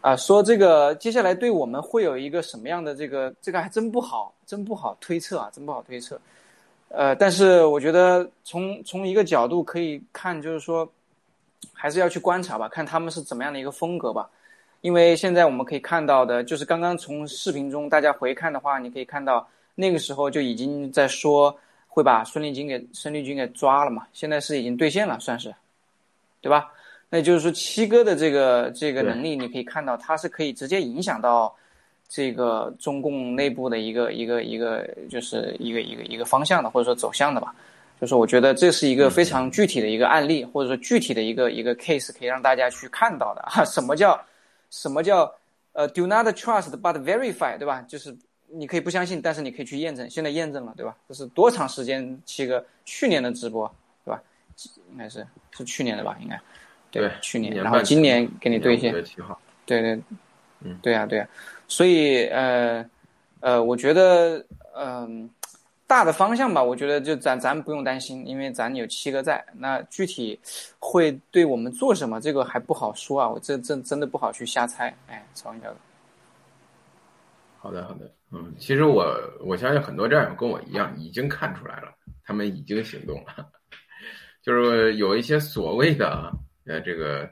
[0.00, 6.18] 啊，说这个接下来对我们会有一个什么样的这个这个还真不好，真不好推测啊，真不好推测。
[6.88, 10.90] 呃，但是我觉得从从一个角度可以看，就是说。
[11.72, 14.28] 还是要去观察吧，看他们是怎么样的一个风格吧。
[14.80, 21.56] 因为现在我们可以看到的，就是刚刚从视频中大家回看的话，你可以看到那个时候就已经在说
[21.88, 24.06] 会把孙立军给孙立军给抓了嘛。
[24.12, 25.54] 现在是已经兑现了，算是，
[26.42, 26.70] 对吧？
[27.08, 31.54] 那就是说七哥的这个这个能力，你可以看到他是可以直接影响到
[32.08, 37.54] 这个中共内部的一个一个一个就是一个一个一个方向的，或者说走向的吧。
[38.00, 43.64] 就是我觉得这是一个非常具体的一个案例，或者说具体的一个一个 case，可以让大家去看到的啊。
[43.64, 44.20] 什么叫
[44.68, 45.32] 什么叫
[45.72, 47.80] 呃，do not trust but verify，对吧？
[47.88, 48.14] 就是
[48.48, 50.10] 你可以不相信，但是你可以去验证。
[50.10, 50.94] 现在验证了，对吧？
[51.08, 52.20] 这是多长时间？
[52.26, 53.72] 七个去年的直播，
[54.04, 54.20] 对吧？
[54.92, 56.16] 应该是是去年的吧？
[56.20, 56.38] 应该
[56.90, 57.54] 对，去年。
[57.54, 58.92] 然后今年给你兑现。
[59.64, 60.02] 对对，
[60.60, 61.26] 嗯，对呀对呀。
[61.68, 62.84] 所以呃
[63.40, 64.44] 呃，我觉得
[64.76, 65.30] 嗯。
[65.94, 69.44] 大的方向吧，我觉得就咱咱不用担心，因为咱有七个在。
[69.56, 70.36] 那具体
[70.80, 73.28] 会对我们做什么，这个还不好说啊。
[73.28, 74.92] 我这这真的不好去瞎猜。
[75.06, 75.76] 哎，曹文教授。
[77.58, 78.10] 好的，好的。
[78.32, 79.06] 嗯，其实我
[79.38, 83.48] 我相信很多战友跟我一样，已经看出来了，他们已经行动了。
[84.42, 86.32] 就是有一些所谓的，
[86.66, 87.30] 呃，这个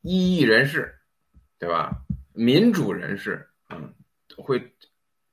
[0.00, 0.92] 异议人士，
[1.60, 1.92] 对吧？
[2.32, 3.94] 民主人士，嗯，
[4.36, 4.60] 会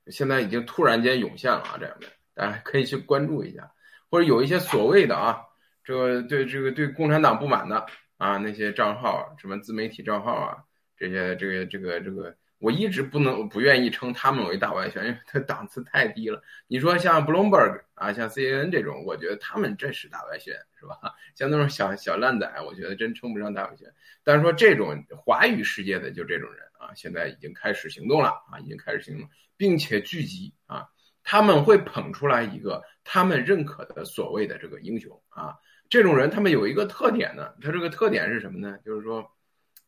[0.06, 2.06] 现在已经突然间涌现了啊，这样的。
[2.38, 3.70] 哎，可以去关注一下，
[4.10, 5.40] 或者有一些所谓的啊，
[5.82, 7.84] 这个对这个对共产党不满的
[8.16, 10.56] 啊，那些账号，什么自媒体账号啊，
[10.96, 16.42] 这些这个这个这个，我一直不能不愿意称他们为大外宣，因为他档次太低了。
[16.66, 20.96] 你说像 Bloomberg 啊，像 CNN 这种，我觉得他们真是大外宣，是吧？
[21.34, 23.92] 像那种小小烂仔，我觉得真称不上大外宣。
[24.22, 30.86] 但是说这种华语世界的就这种人啊，现在已经开始行动了啊，已经开始行动，并且聚集啊。
[31.30, 35.54] 他们会捧出来一个他们认可的所谓的这个英雄啊，
[35.90, 38.78] 这种人他们有一个特点呢，他这个特点是什么呢？
[38.82, 39.30] 就是说，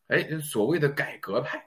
[0.05, 1.59] 哎，所谓的改革派，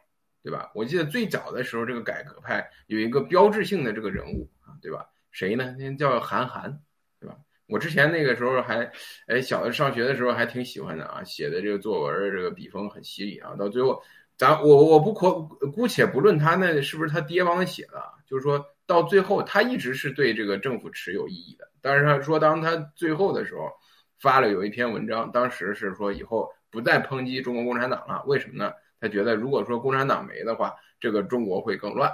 [0.44, 0.70] 对吧？
[0.76, 5.08] 我记得最早的时候，这个改革派有一个标志性的这个人物啊，对吧？
[5.32, 5.74] 谁呢？
[5.76, 6.80] 那叫韩寒，
[7.18, 7.36] 对吧？
[7.66, 8.88] 我之前那个时候还，
[9.26, 14.00] 哎，小的上学的时候还挺喜欢的啊，写的这个作文这个笔锋很犀利啊，到最后，
[14.36, 15.32] 咱我我不可
[15.72, 18.64] 姑且不论他那是不是他爹帮他写的，就是说。
[18.86, 21.68] 到最后，他一直是对这个政府持有异议的。
[21.80, 23.70] 但是他说，当他最后的时候
[24.18, 28.22] 发了有一篇文章，当时是说以后不再抨击中国共产党了。
[28.26, 28.72] 为什么呢？
[29.00, 32.10] 他觉得如果说共产党没的话，这个中国会更乱，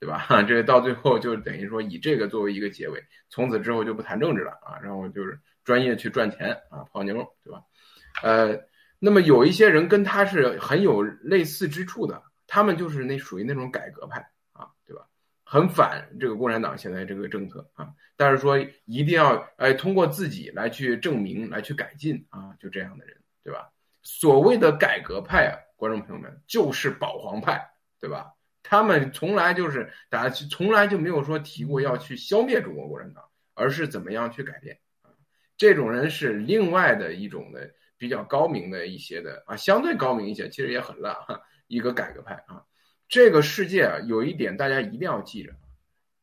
[0.00, 0.26] 对吧？
[0.48, 7.60] 这到最后就等于说以这个作为一个结尾，从此之后就不谈政治了啊，然后就是专业去赚钱啊，泡妞，对吧？
[8.22, 8.58] 呃，
[8.98, 14.24] 那么有一些人跟他是很有类似之处的，他们就是那属于那种改革派。
[15.44, 23.70] 很反这个共产党现在这个政策啊，但是说一定要哎通过自己来去证明、来去改进啊，就这样的人，对吧？
[24.02, 27.70] 所谓的改革派啊，观众朋友们就是保皇派，
[28.00, 28.32] 对吧？
[28.62, 33.22] 他们从来就是大家从来就没有说提过要去消灭中国共产党，
[33.52, 35.10] 而是怎么样去改变啊？
[35.58, 42.64] 这种人是另外的一种的比较高明的一些的啊，相对高明一些，其实也很烂哈，一个改革派啊。
[43.14, 45.54] 这个世界啊，有一点大家一定要记着：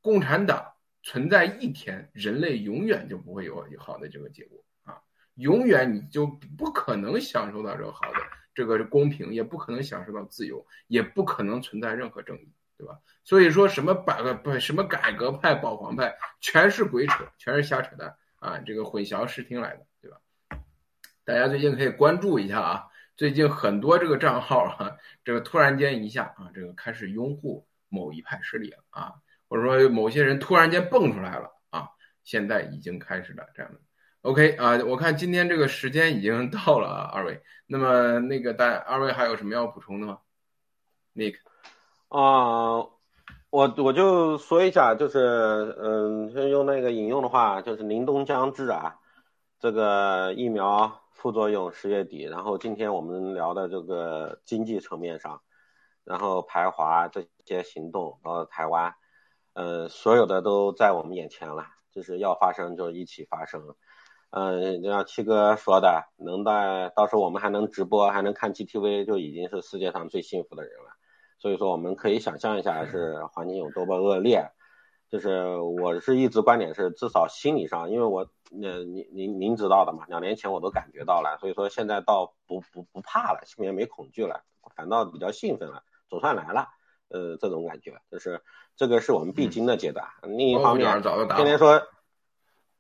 [0.02, 0.74] 共产党
[1.04, 5.00] 存在一天，人类永远就不会有好的这个结果啊！
[5.36, 8.20] 永远你就不可能享受到这个好的
[8.54, 13.00] 这个公平，也不可能享受到自由，也不可能存在任何正义，对吧？
[13.24, 18.58] 所以说什么改不什么改革派、保皇派，全是鬼扯，全是瞎扯淡啊！
[18.66, 20.18] 这个混淆视听来的，对吧？
[21.24, 22.88] 大家最近可以关注一下啊，
[23.22, 29.14] 最近很多这个账号啊，这个突然间一下啊，这个开始拥护某一派势力了啊，
[29.48, 31.90] 或者说某些人突然间蹦出来了啊，
[32.24, 33.80] 现在已经开始了这样的。
[34.24, 40.18] OK 啊，我看今天这个时间已经到了啊，二位，那么那个大二位还有什么要补充的吗
[41.14, 41.36] ？Nick，
[42.08, 42.90] 啊，
[43.52, 45.20] 我我就说一下，就是
[45.80, 48.96] 嗯，用那个引用的话，就是凛冬将至啊，
[49.60, 55.44] 这个疫苗副作用十月底，然后今天我们聊的这个经济层面上，
[56.04, 58.96] 然后排华这些行动到台湾，
[59.54, 63.62] 呃，所有的都在我们眼前了，就是要发生就一起发生。
[64.32, 70.90] 嗯，就像七哥说的，能在到时候我们还能直播，还能看 GTV，就已经是世界上最幸福的人了。
[71.38, 74.50] 所以说，我们可以想象一下，是环境有多么恶劣。
[75.12, 78.22] 就是我是一直观点是，至少心理上，因为我，
[78.64, 84.42] 呃，您您您知道的嘛，两年前我都感觉到了，所以说现在倒不不不怕了，心里面没恐惧了，
[84.76, 86.70] 反倒比较兴奋了，总算来了，
[87.10, 88.42] 呃，这种感觉，就是
[88.76, 90.08] 这个是我们必经的阶段。
[90.24, 91.02] 另一方面，
[91.36, 91.84] 天天说。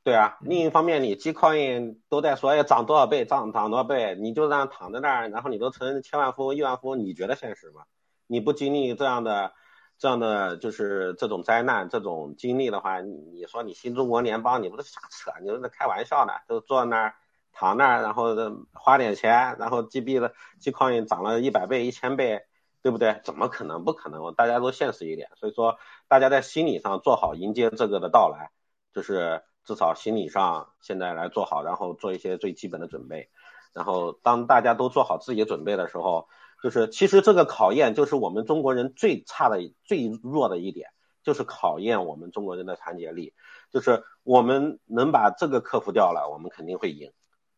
[0.03, 7.84] 对啊，另一方面，你 G coin 都在说，要，涨多少倍，涨涨多少倍，你就这样躺在那儿，然后你都成千万富翁、亿万富翁，你觉得现实吗？
[8.25, 9.53] 你不经历这样的、
[9.97, 16.33] 这样的就是这种灾难、这种经历的话，你你说你新中国联邦，你不是瞎扯，你是在开玩笑呢？
[16.47, 17.15] 都坐那儿
[17.53, 18.35] 躺那儿，然后
[18.73, 22.41] 花点钱，然后 G 币的 G coin 涨了一百倍、一千倍，
[22.81, 23.21] 对不对？
[23.23, 23.83] 怎么可能？
[23.83, 24.33] 不可能！
[24.35, 25.77] 大家都现实一点，所以说
[26.07, 28.51] 大家在心理上做好迎接这个的到来，
[28.93, 29.43] 就是。
[29.63, 33.29] 至少心理上现在来做好，然后做一些最基本的准备，
[33.73, 36.27] 然后当大家都做好自己准备的时候，
[36.62, 40.89] 就是其实这个考验就是我们中国人最差的、最弱的一点，
[41.24, 43.34] 就是考验我们中国人的团结力。
[43.72, 47.12] 就是我们能把这个克服掉了，我们肯定会赢。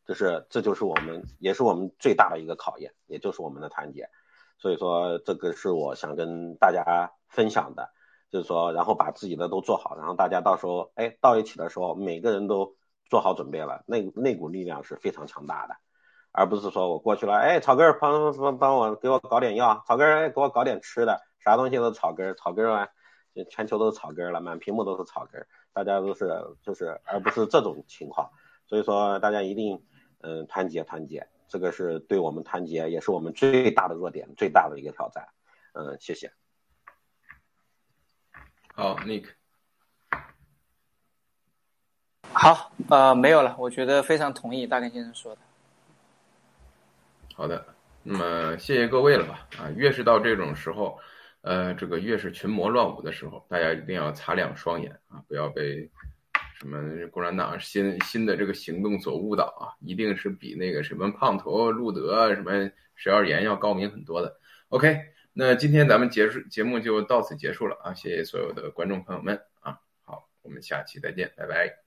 [0.05, 4.09] 就是这就是我们也是我们最大的一个考验，也就是我们的团结。
[4.57, 7.91] 所以说这个是我想跟大家分享的。
[8.31, 12.75] 就是说，然后把自己的都做好，然后大家到时候，哎，到一起的时候，每个人都
[13.07, 15.75] 做好准备了，那那股力量是非常强大的，
[16.33, 22.89] 而不是说我过去了，哎，草根儿帮帮帮我给我搞点药，草根儿给我搞点吃的，啥东西都草根儿，草根儿啊，
[23.51, 26.27] 全球都是草根儿了，满屏幕都是草根儿，大家都是
[26.63, 28.31] 就是，而不是这种情况，
[28.65, 29.83] 所以说大家一定
[30.21, 35.27] 嗯团结团结，这个是对我们团结也是我们最大的弱点，最大的一个挑战，
[35.73, 36.33] 嗯，谢谢。
[38.73, 39.25] 好，Nick。
[42.33, 43.55] 好，呃，没有了。
[43.59, 45.41] 我觉得非常同意大根先生说的。
[47.33, 47.65] 好的，
[48.03, 49.47] 那么谢谢各位了吧？
[49.57, 50.97] 啊，越是到这种时候，
[51.41, 55.89] 呃，这个越是群魔乱舞的时候，大家一定要擦亮双眼啊，不要被
[56.59, 59.73] 什么共产党新新的这个行动所误导啊！
[59.81, 62.51] 一定是比那个什么胖头路德、什么
[62.95, 64.37] 石耀岩要高明很多的。
[64.69, 64.97] OK。
[65.35, 67.91] 那今天咱们结束节目就到此结束了啊！
[67.95, 69.79] 谢谢所有的观众朋友们啊！
[70.03, 71.82] 好，我们下期再见，拜拜。